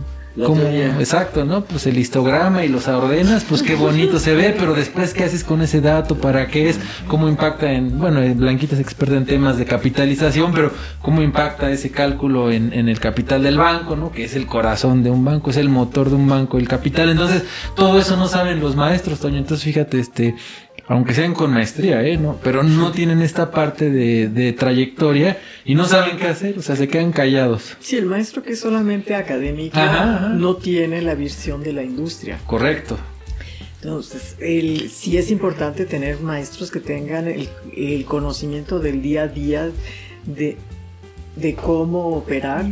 [0.47, 1.65] Como, exacto, ¿no?
[1.65, 5.45] Pues el histograma y los ordenas, pues qué bonito se ve, pero después, ¿qué haces
[5.45, 6.17] con ese dato?
[6.17, 6.79] ¿Para qué es?
[7.09, 10.73] ¿Cómo impacta en, bueno, eh, Blanquita es experta en temas de capitalización, pero
[11.03, 14.13] ¿cómo impacta ese cálculo en, en el capital del banco, ¿no?
[14.13, 17.11] Que es el corazón de un banco, es el motor de un banco, el capital.
[17.11, 19.39] Entonces, todo eso no saben los maestros, Toño.
[19.39, 20.35] Entonces, fíjate, este,
[20.91, 22.17] aunque sean con maestría, ¿eh?
[22.17, 22.41] ¿no?
[22.43, 26.75] Pero no tienen esta parte de, de trayectoria y no saben qué hacer, o sea,
[26.75, 27.77] se quedan callados.
[27.79, 30.29] Sí, el maestro que es solamente académico Ajá, ajá.
[30.31, 32.41] no tiene la visión de la industria.
[32.45, 32.99] Correcto.
[33.81, 39.29] Entonces, el, sí es importante tener maestros que tengan el, el conocimiento del día a
[39.29, 39.71] día
[40.27, 40.57] de,
[41.37, 42.67] de cómo operar,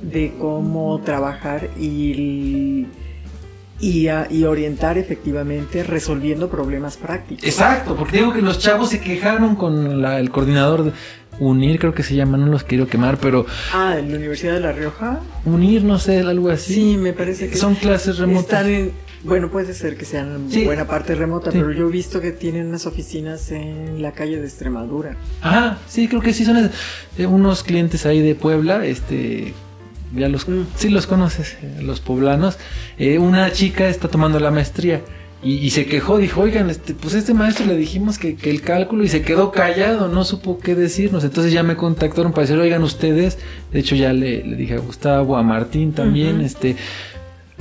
[0.00, 2.86] de cómo trabajar y,
[3.82, 7.44] y, a- y orientar efectivamente resolviendo problemas prácticos.
[7.44, 10.92] Exacto, porque digo que los chavos se quejaron con la- el coordinador de
[11.40, 14.60] Unir, creo que se llama, no los quiero quemar, pero Ah, en la Universidad de
[14.60, 15.18] La Rioja.
[15.44, 16.74] Unir, no sé, algo así.
[16.74, 18.44] Sí, me parece que Son clases remotas.
[18.44, 18.92] Están en,
[19.24, 20.64] bueno, puede ser que sean Sí.
[20.64, 21.58] buena parte remota, Sí.
[21.58, 25.16] pero yo he visto que tienen unas oficinas en la calle de Extremadura.
[25.40, 26.70] Ajá, sí, creo que sí son
[27.18, 29.54] eh, unos clientes ahí de Puebla, este
[30.14, 30.46] ya los
[30.76, 32.58] sí los conoces, eh, los poblanos.
[32.98, 35.00] Eh, una chica está tomando la maestría
[35.42, 38.60] y, y se quejó, dijo, oigan, este, pues este maestro le dijimos que, que el
[38.62, 41.24] cálculo y se quedó callado, no supo qué decirnos.
[41.24, 43.38] Entonces ya me contactaron para decir, oigan ustedes,
[43.72, 46.76] de hecho ya le, le dije a Gustavo, a Martín también, este,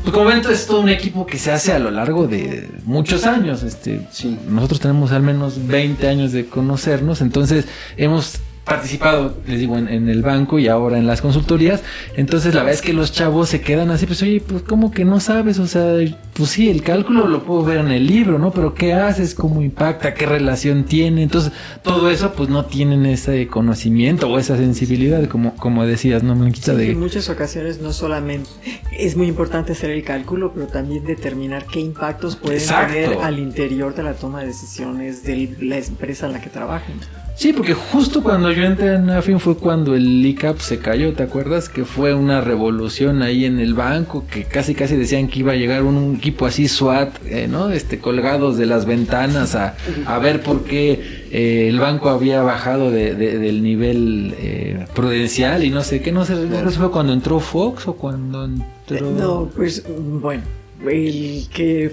[0.03, 3.25] pues como ven, es todo un equipo que se hace a lo largo de muchos
[3.25, 3.63] años.
[3.63, 4.37] Este, Sí.
[4.49, 7.65] nosotros tenemos al menos 20 años de conocernos, entonces
[7.97, 8.39] hemos
[8.71, 11.81] participado, les digo, en, en el banco y ahora en las consultorías.
[12.15, 15.03] Entonces la verdad es que los chavos se quedan así, pues oye, pues como que
[15.03, 15.95] no sabes, o sea,
[16.33, 18.51] pues sí, el cálculo lo puedo ver en el libro, ¿no?
[18.51, 19.35] Pero ¿qué haces?
[19.35, 20.13] ¿Cómo impacta?
[20.13, 21.23] ¿Qué relación tiene?
[21.23, 21.51] Entonces
[21.83, 26.71] todo eso pues no tienen ese conocimiento o esa sensibilidad, como, como decías, ¿no, Blanquita?
[26.71, 26.91] Sí, de...
[26.91, 28.49] en muchas ocasiones no solamente
[28.97, 32.93] es muy importante hacer el cálculo, pero también determinar qué impactos pueden Exacto.
[32.93, 36.95] tener al interior de la toma de decisiones de la empresa en la que trabajen.
[37.41, 41.23] Sí, porque justo cuando yo entré en AFIN fue cuando el ICAP se cayó, ¿te
[41.23, 41.69] acuerdas?
[41.69, 45.55] Que fue una revolución ahí en el banco, que casi casi decían que iba a
[45.55, 47.71] llegar un, equipo así SWAT, eh, ¿no?
[47.71, 49.75] Este, colgados de las ventanas a,
[50.05, 55.63] a ver por qué eh, el banco había bajado de, de- del nivel eh, prudencial
[55.63, 59.09] y no sé qué, no sé, no fue cuando entró Fox o cuando entró...
[59.17, 60.43] No, pues bueno,
[60.87, 61.91] el que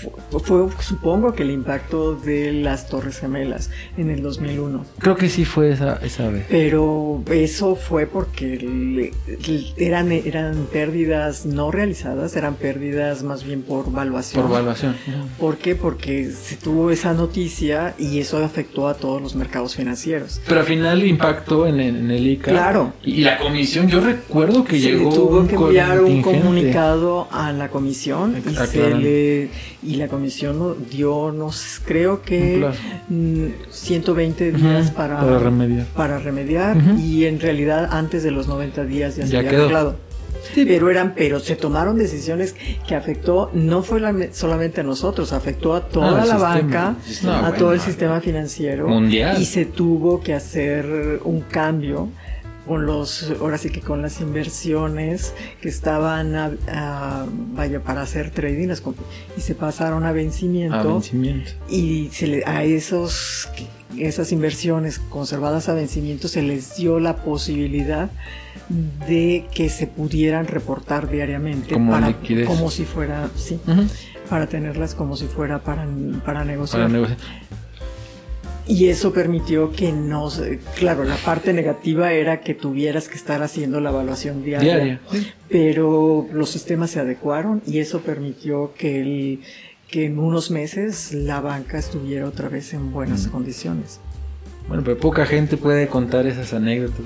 [0.00, 4.84] fue, fue, supongo que el impacto de las Torres Gemelas en el 2001.
[4.98, 6.46] Creo que sí fue esa, esa vez.
[6.48, 9.12] Pero eso fue porque le-
[9.76, 14.42] eran, eran pérdidas no realizadas, eran pérdidas más bien por valuación.
[14.42, 14.96] Por evaluación.
[15.38, 15.74] ¿Por qué?
[15.74, 20.40] Porque se tuvo esa noticia y eso afectó a todos los mercados financieros.
[20.46, 22.50] Pero al final impactó en, en el ICA.
[22.50, 22.92] Claro.
[23.02, 27.52] Y la comisión, yo recuerdo que se llegó le tuvo que enviar un comunicado a
[27.52, 28.98] la comisión y, se Aclarando.
[28.98, 29.48] le,
[29.88, 32.80] y la comisión no- dio, no sé, creo que Un plazo.
[33.08, 35.86] mm, 120 días para, para remediar.
[35.94, 39.62] para remediar y en realidad antes de los 90 días ya, se había quedó.
[39.62, 39.96] arreglado.
[40.54, 42.54] Pero eran, pero se tomaron decisiones
[42.86, 46.38] que afectó no fue la- solamente a nosotros, afectó a toda Ah, la sistema.
[46.48, 49.40] banca, No, a bueno, todo el ah, sistema financiero Mundial.
[49.40, 52.08] y se tuvo que hacer un cambio
[52.68, 58.30] con los, ahora sí que con las inversiones que estaban, a- a- vaya, para hacer
[58.30, 58.82] trading las
[59.36, 61.50] y se pasaron a vencimiento A vencimiento.
[61.70, 63.48] y se le, a esos
[63.96, 68.10] esas inversiones conservadas a vencimiento se les dio la posibilidad
[69.08, 72.14] de que se pudieran reportar diariamente Como para,
[72.46, 73.58] como si fuera sí
[74.28, 75.86] para tenerlas como si fuera para,
[76.24, 77.16] para negociar Para negociar.
[78.68, 80.28] Y eso permitió que no
[80.76, 85.00] claro la parte negativa era que tuvieras que estar haciendo la evaluación diaria,
[85.48, 89.40] pero los sistemas se adecuaron y eso permitió que el
[89.88, 94.00] que en unos meses la banca estuviera otra vez en buenas condiciones.
[94.68, 97.00] Bueno, pero poca gente puede contar esas anécdotas.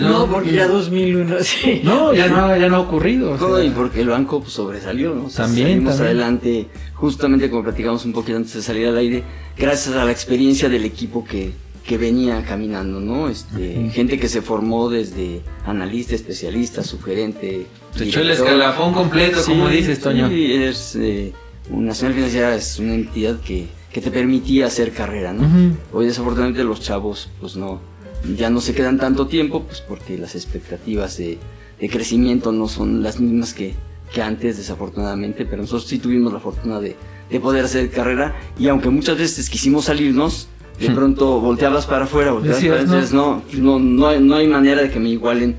[0.00, 0.08] ¿no?
[0.10, 1.80] No, porque ya 2001, sí.
[1.82, 3.32] No, ya no, ya no ha ocurrido.
[3.32, 5.24] o sea, No, y porque el banco pues, sobresalió, ¿no?
[5.26, 6.06] O sea, También, Salimos también.
[6.06, 9.24] adelante, justamente como platicamos un poquito antes de salir al aire,
[9.58, 11.50] gracias a la experiencia del equipo que,
[11.84, 13.28] que venía caminando, ¿no?
[13.28, 13.90] Este, Ujú.
[13.90, 17.66] Gente que se formó desde analista, especialista, sugerente.
[17.96, 20.28] Se echó el escalafón completo, como dices, Toño.
[20.28, 21.32] Sí, es, eh,
[21.70, 25.42] Nacional Financiera es una entidad que, que te permitía hacer carrera, ¿no?
[25.42, 25.76] Ujú.
[25.92, 27.80] Hoy desafortunadamente los chavos pues no
[28.36, 31.38] ya no se quedan tanto tiempo pues porque las expectativas de,
[31.80, 33.74] de crecimiento no son las mismas que,
[34.12, 36.96] que antes desafortunadamente pero nosotros sí tuvimos la fortuna de,
[37.30, 42.32] de poder hacer carrera y aunque muchas veces quisimos salirnos de pronto volteabas para afuera
[42.32, 45.56] volteabas Decías, para no, no, no, no hay manera de que me igualen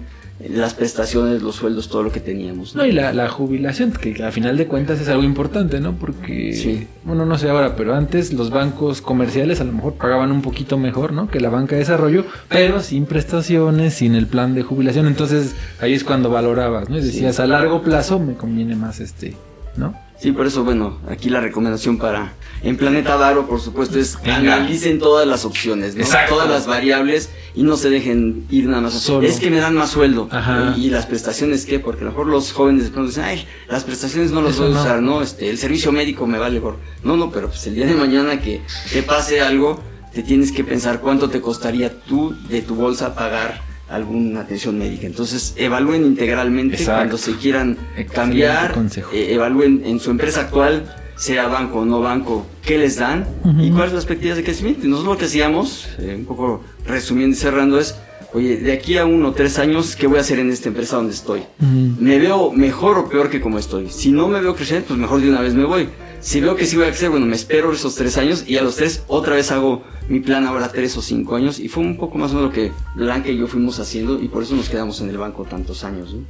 [0.50, 2.76] las prestaciones, los sueldos, todo lo que teníamos.
[2.76, 5.96] No, y la, la jubilación, que a final de cuentas es algo importante, ¿no?
[5.96, 6.88] Porque, Sí.
[7.04, 10.78] bueno, no sé ahora, pero antes los bancos comerciales a lo mejor pagaban un poquito
[10.78, 11.30] mejor, ¿no?
[11.30, 15.08] Que la banca de desarrollo, pero sin prestaciones, sin el plan de jubilación.
[15.08, 16.98] Entonces ahí es cuando valorabas, ¿no?
[16.98, 19.36] Y decías, a largo plazo me conviene más este,
[19.78, 19.94] ¿no?
[20.22, 24.36] Sí, por eso, bueno, aquí la recomendación para en Planeta Varo, por supuesto, es Venga.
[24.56, 26.06] analicen todas las opciones, ¿no?
[26.30, 28.94] Todas las variables y no se dejen ir nada más.
[28.94, 29.28] Solo.
[29.28, 30.28] Es que me dan más sueldo.
[30.30, 30.76] Ajá.
[30.78, 31.80] Y las prestaciones, ¿qué?
[31.80, 34.64] Porque a lo mejor los jóvenes de pronto dicen, ay, las prestaciones no las Eso
[34.66, 34.82] voy a no.
[34.82, 35.22] usar, ¿no?
[35.24, 36.78] Este, el servicio médico me vale por.
[37.04, 38.62] No, no, pero pues el día de mañana que
[38.94, 39.82] te pase algo,
[40.14, 45.06] te tienes que pensar cuánto te costaría tú de tu bolsa pagar alguna atención médica.
[45.08, 47.00] Entonces, evalúen integralmente Exacto.
[47.00, 47.78] cuando se quieran
[48.14, 48.78] cambiar,
[49.14, 53.28] eh, evalúen en su empresa actual, sea banco o no banco, qué les dan
[53.60, 54.88] y cuáles son las perspectivas de crecimiento.
[54.88, 57.96] Nosotros lo que hacíamos, eh, un poco resumiendo y cerrando, es,
[58.34, 60.96] oye, de aquí a uno o tres años, ¿qué voy a hacer en esta empresa
[60.96, 61.44] donde estoy?
[61.60, 63.90] ¿Me veo mejor o peor que como estoy?
[63.90, 65.90] Si no me veo crecer, pues mejor de una vez me voy.
[66.22, 68.62] Si veo que sí voy a crecer, bueno, me espero esos tres años y a
[68.62, 71.98] los tres otra vez hago mi plan ahora tres o cinco años y fue un
[71.98, 74.70] poco más o menos lo que Blanca y yo fuimos haciendo y por eso nos
[74.70, 76.14] quedamos en el banco tantos años.
[76.14, 76.22] ¿no?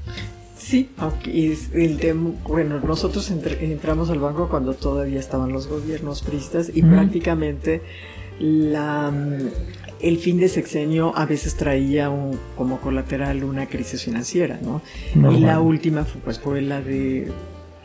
[0.58, 5.68] Sí, aunque es el tema, bueno, nosotros entre- entramos al banco cuando todavía estaban los
[5.68, 7.82] gobiernos pristas y prácticamente
[8.40, 9.48] la, mm,
[10.02, 14.82] el fin de sexenio a veces traía un- como colateral una crisis financiera, ¿no?
[15.16, 15.40] Normal.
[15.42, 17.28] Y la última fue, pues, fue la de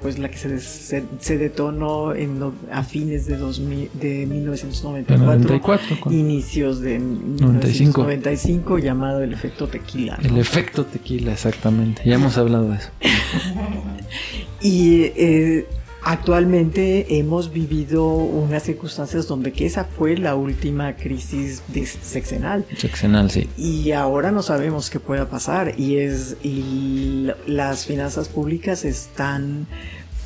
[0.07, 2.41] pues la que se, des- se, se detonó en,
[2.71, 8.03] a fines de, 2000, de 1994, 94, con inicios de 95.
[8.05, 10.17] 1995, llamado el efecto tequila.
[10.23, 10.29] ¿no?
[10.29, 12.03] el efecto tequila, exactamente.
[12.05, 12.91] Ya hemos hablado de eso.
[14.61, 15.67] Y eh,
[16.03, 21.63] actualmente hemos vivido unas circunstancias donde que esa fue la última crisis
[22.03, 23.49] sexenal Seccional, sí.
[23.59, 29.67] y ahora no sabemos qué pueda pasar y es y las finanzas públicas están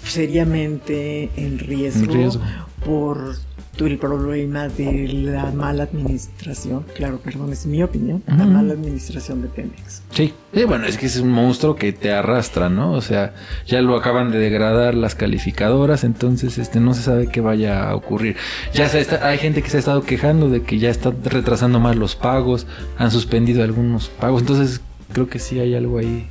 [0.05, 2.43] seriamente en riesgo, En riesgo.
[2.85, 3.35] por
[3.77, 9.41] todo el problema de la mala administración, claro, perdón, es mi opinión, la mala administración
[9.41, 10.03] de Pemex.
[10.11, 12.93] Sí, Sí, bueno, es que es un monstruo que te arrastra, ¿no?
[12.93, 13.33] O sea,
[13.67, 17.95] ya lo acaban de degradar las calificadoras, entonces este no se sabe qué vaya a
[17.95, 18.37] ocurrir.
[18.75, 21.79] Ya se está, hay gente que se ha estado quejando de que ya está retrasando
[21.79, 22.67] más los pagos,
[22.99, 24.81] han suspendido algunos pagos, entonces
[25.13, 26.27] creo que sí hay algo ahí.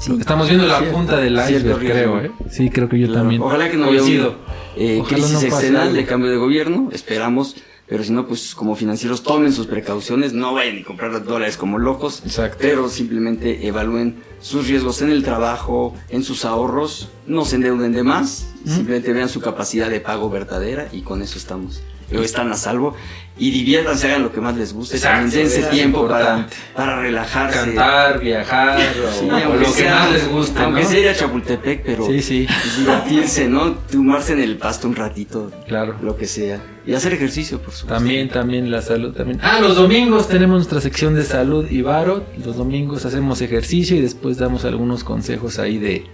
[0.00, 0.16] Sí.
[0.18, 2.30] Estamos viendo la Cierto, punta del iceberg, creo, ¿eh?
[2.50, 3.20] Sí, creo que yo Claro.
[3.22, 3.42] también.
[3.42, 4.30] Ojalá que no haya una
[4.76, 9.52] eh, crisis no de cambio de gobierno, esperamos, pero si no, pues como financieros tomen
[9.52, 12.56] sus precauciones, no vayan a comprar dólares como locos, Exacto.
[12.60, 18.02] pero simplemente evalúen sus riesgos en el trabajo, en sus ahorros, no se endeuden de
[18.02, 21.82] más, simplemente vean su capacidad de pago verdadera y con eso estamos.
[22.10, 22.94] están a salvo
[23.40, 27.58] y diviértanse, hagan lo que más les guste, Exacto, también dense tiempo para, para relajarse.
[27.58, 30.88] Cantar, viajar, o, Sí, o aunque lo que más les guste, Aunque ¿no?
[30.88, 33.72] sea ir a Chapultepec, pero Sí, sí, pues, divertirse, ¿no?
[33.90, 35.96] Tumarse en el pasto un ratito, claro.
[36.02, 36.60] lo que sea.
[36.86, 37.94] Y hacer ejercicio, por supuesto.
[37.94, 39.12] También, también la salud.
[39.14, 39.38] También.
[39.42, 42.24] Ah, los domingos tenemos nuestra sección de salud y varo.
[42.44, 46.04] Los domingos hacemos ejercicio y después damos algunos consejos ahí de,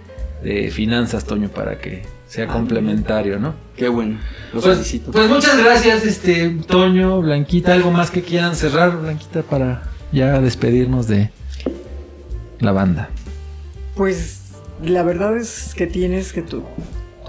[0.43, 3.55] de finanzas, Toño, para que sea Ah, complementario, ¿no?
[3.75, 4.19] Qué bueno.
[4.53, 5.11] Los Pues, felicito.
[5.11, 7.73] pues muchas gracias, este Toño, Blanquita.
[7.73, 11.31] ¿Algo más que quieran cerrar, Blanquita, para ya despedirnos de
[12.59, 13.09] la banda?
[13.95, 14.41] Pues
[14.83, 16.63] la verdad es que tienes que tú,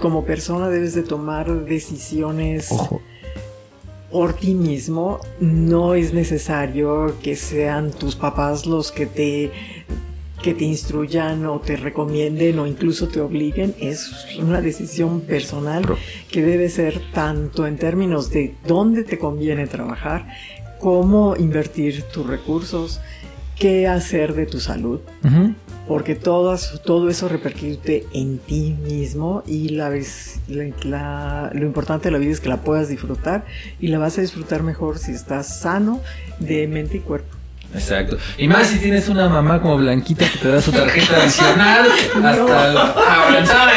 [0.01, 3.01] como persona, debes de tomar decisiones Ojo.
[4.11, 5.19] por ti mismo.
[5.39, 9.51] No es necesario que sean tus papás los que te
[10.41, 14.09] que te instruyan o te recomienden o incluso te obliguen es
[14.39, 15.83] una decisión personal
[16.31, 20.27] que debe ser tanto en términos de dónde te conviene trabajar,
[20.79, 23.01] cómo invertir tus recursos,
[23.57, 25.01] qué hacer de tu salud
[25.89, 29.91] porque todas, todo eso repercute en ti mismo y la-
[30.83, 33.43] la- lo importante de la vida es que la puedas disfrutar
[33.79, 35.99] y la vas a disfrutar mejor si estás sano
[36.39, 37.35] de mente y cuerpo.
[37.73, 38.17] Exacto.
[38.37, 42.19] Y más si tienes una mamá como Blanquita que te da su tarjeta adicional hasta
[42.73, 43.71] la avanzada.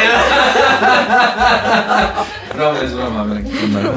[2.57, 3.65] No, es broma, Blanquita.
[3.67, 3.91] no.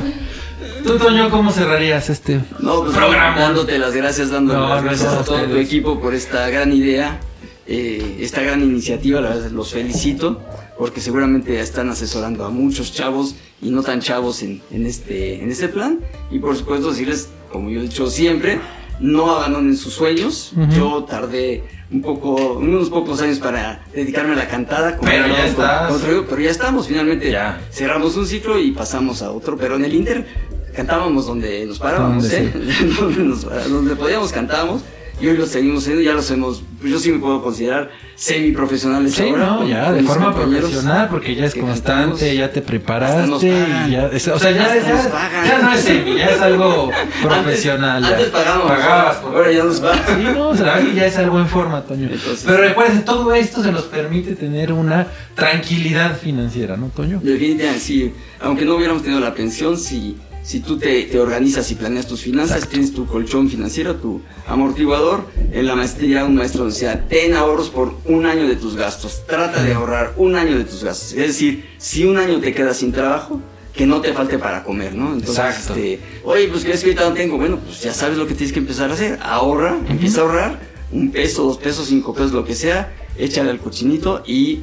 [0.84, 3.38] Tú, Toño, ¿cómo cerrarías este No, pues programa?
[3.38, 6.48] dándote las gracias, dándole No, las no, gracias no, a todo tu equipo por esta
[6.48, 7.18] gran idea,
[7.66, 10.40] eh, esta gran iniciativa, la verdad los felicito,
[10.78, 15.50] porque seguramente están asesorando a muchos chavos y no tan chavos en, en este, en
[15.50, 15.98] este plan.
[16.30, 18.60] Y por supuesto decirles, como yo he dicho siempre,
[19.00, 20.52] no abandonen sus sueños.
[20.76, 24.96] Yo tardé un poco, unos pocos años para dedicarme a la cantada.
[24.96, 25.88] como Pero ya con- estás.
[25.88, 27.60] con otro- pero ya estamos, finalmente Ya.
[27.70, 29.56] cerramos un ciclo y pasamos a otro.
[29.56, 30.26] Pero en el Inter
[30.74, 32.52] cantábamos donde nos parábamos, Donde ¿eh?
[33.00, 34.82] donde, nos- donde podíamos cantábamos.
[35.20, 36.62] Y hoy lo seguimos haciendo, ya lo hacemos.
[36.80, 39.46] pues Yo sí me puedo considerar semiprofesionales Sí, ahora.
[39.46, 43.88] no, ya de forma profesional, porque ya es constante, ya te preparaste pagan.
[43.88, 46.90] y ya, es- o sea, ya, no es semi, ya es algo
[47.22, 48.02] profesional.
[48.04, 48.16] Antes, ya.
[48.16, 48.66] antes pagábamos.
[48.72, 50.02] Pagabas por- Ahora ya nos pagan.
[50.06, 52.08] Sí, no, o sea, ya es algo en forma, Toño.
[52.10, 57.20] Entonces- Pero recuerden, todo esto se nos permite tener una tranquilidad financiera, ¿no, Toño?
[57.22, 58.12] Definitivamente, sí.
[58.40, 62.20] Aunque no hubiéramos tenido la pensión, si, si tú te, te organizas y planeas tus
[62.22, 62.72] finanzas, Exacto.
[62.74, 67.94] tienes tu colchón financiero, tu amortiguador, en la maestría un maestro decía, ten ahorros por
[68.08, 69.22] un año de tus gastos.
[69.26, 71.12] Trata de ahorrar un año de tus gastos.
[71.12, 73.40] Es decir, si un año te quedas sin trabajo,
[73.72, 75.12] que no te falte para comer, ¿no?
[75.12, 75.74] Entonces, Exacto.
[75.74, 78.52] este, oye, pues crees que ahorita no tengo, bueno, pues ya sabes lo que tienes
[78.52, 79.18] que empezar a hacer.
[79.22, 83.58] Ahorra, empieza a ahorrar, un peso, dos pesos, cinco pesos, lo que sea, échale al
[83.58, 84.60] cochinito y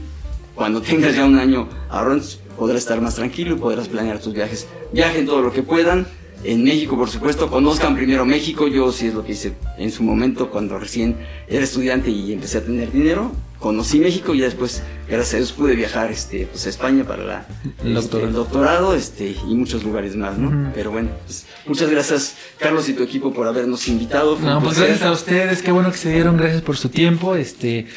[0.56, 2.26] cuando tengas ya un año ahorrando,
[2.58, 4.68] podrás estar más tranquilo y podrás planear tus viajes.
[4.92, 6.08] Viajen todo lo que puedan.
[6.44, 8.68] En México, por supuesto, conozcan primero México.
[8.68, 11.16] Yo sí es lo que hice en su momento cuando recién
[11.48, 13.32] era estudiante y empecé a tener dinero.
[13.60, 17.24] Conocí México y ya después, gracias a Dios, pude viajar este, pues, a España para
[17.24, 17.48] la,
[17.82, 18.28] El este, doctorado.
[18.28, 20.70] el doctorado este, y muchos lugares más, ¿no?
[20.76, 24.36] Pero bueno, pues, muchas gracias, Carlos y tu equipo, por habernos invitado.
[24.36, 24.90] Fue No, pues placer.
[24.90, 27.88] gracias a ustedes, qué bueno que se dieron, gracias por su tiempo, este,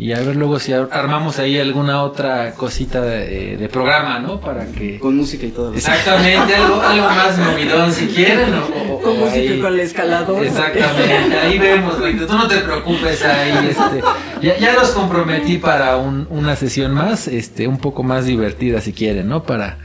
[0.00, 4.40] y a ver luego si ar- armamos ahí alguna otra cosita de, de programa, ¿no?
[4.40, 4.98] Para que...
[5.00, 5.74] Con música y todo.
[5.74, 8.58] Exactamente, algo, algo más movidón si quieren, o,
[8.92, 10.44] o- o Como si ahí- con el escalador.
[10.44, 14.00] Exactamente, ahí vemos, güey, tú no te preocupes ahí, este,
[14.40, 18.92] ya, ya los comprometí para un- una sesión más, este, un poco más divertida si
[18.92, 19.42] quieren, ¿no?
[19.42, 19.78] Para,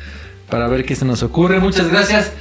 [0.47, 1.59] para ver qué se nos ocurre.
[1.59, 2.31] Muchas gracias.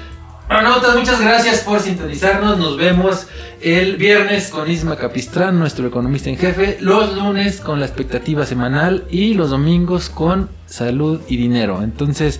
[0.52, 2.58] Pronautas, muchas gracias por sintonizarnos.
[2.58, 3.26] Nos vemos
[3.62, 6.76] el viernes con Isma Capistrán, nuestro economista en jefe.
[6.78, 11.80] Los lunes con la expectativa semanal y los domingos con salud y dinero.
[11.82, 12.38] Entonces,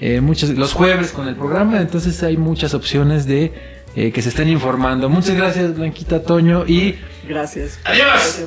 [0.00, 1.80] eh, muchos, los jueves con el programa.
[1.80, 3.54] Entonces, hay muchas opciones de
[3.94, 5.08] eh, que se estén informando.
[5.08, 6.66] Muchas gracias, Blanquita Toño.
[6.66, 6.96] Y
[7.28, 7.78] Gracias.
[7.84, 8.46] adiós.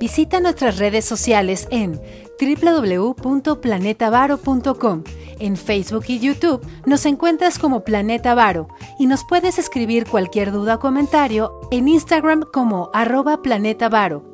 [0.00, 2.00] Visita nuestras redes sociales en
[2.40, 5.04] www.planetavaro.com.
[5.38, 8.68] En Facebook y YouTube nos encuentras como Planeta Varo
[8.98, 14.31] y nos puedes escribir cualquier duda o comentario en Instagram como arroba Planeta Varo.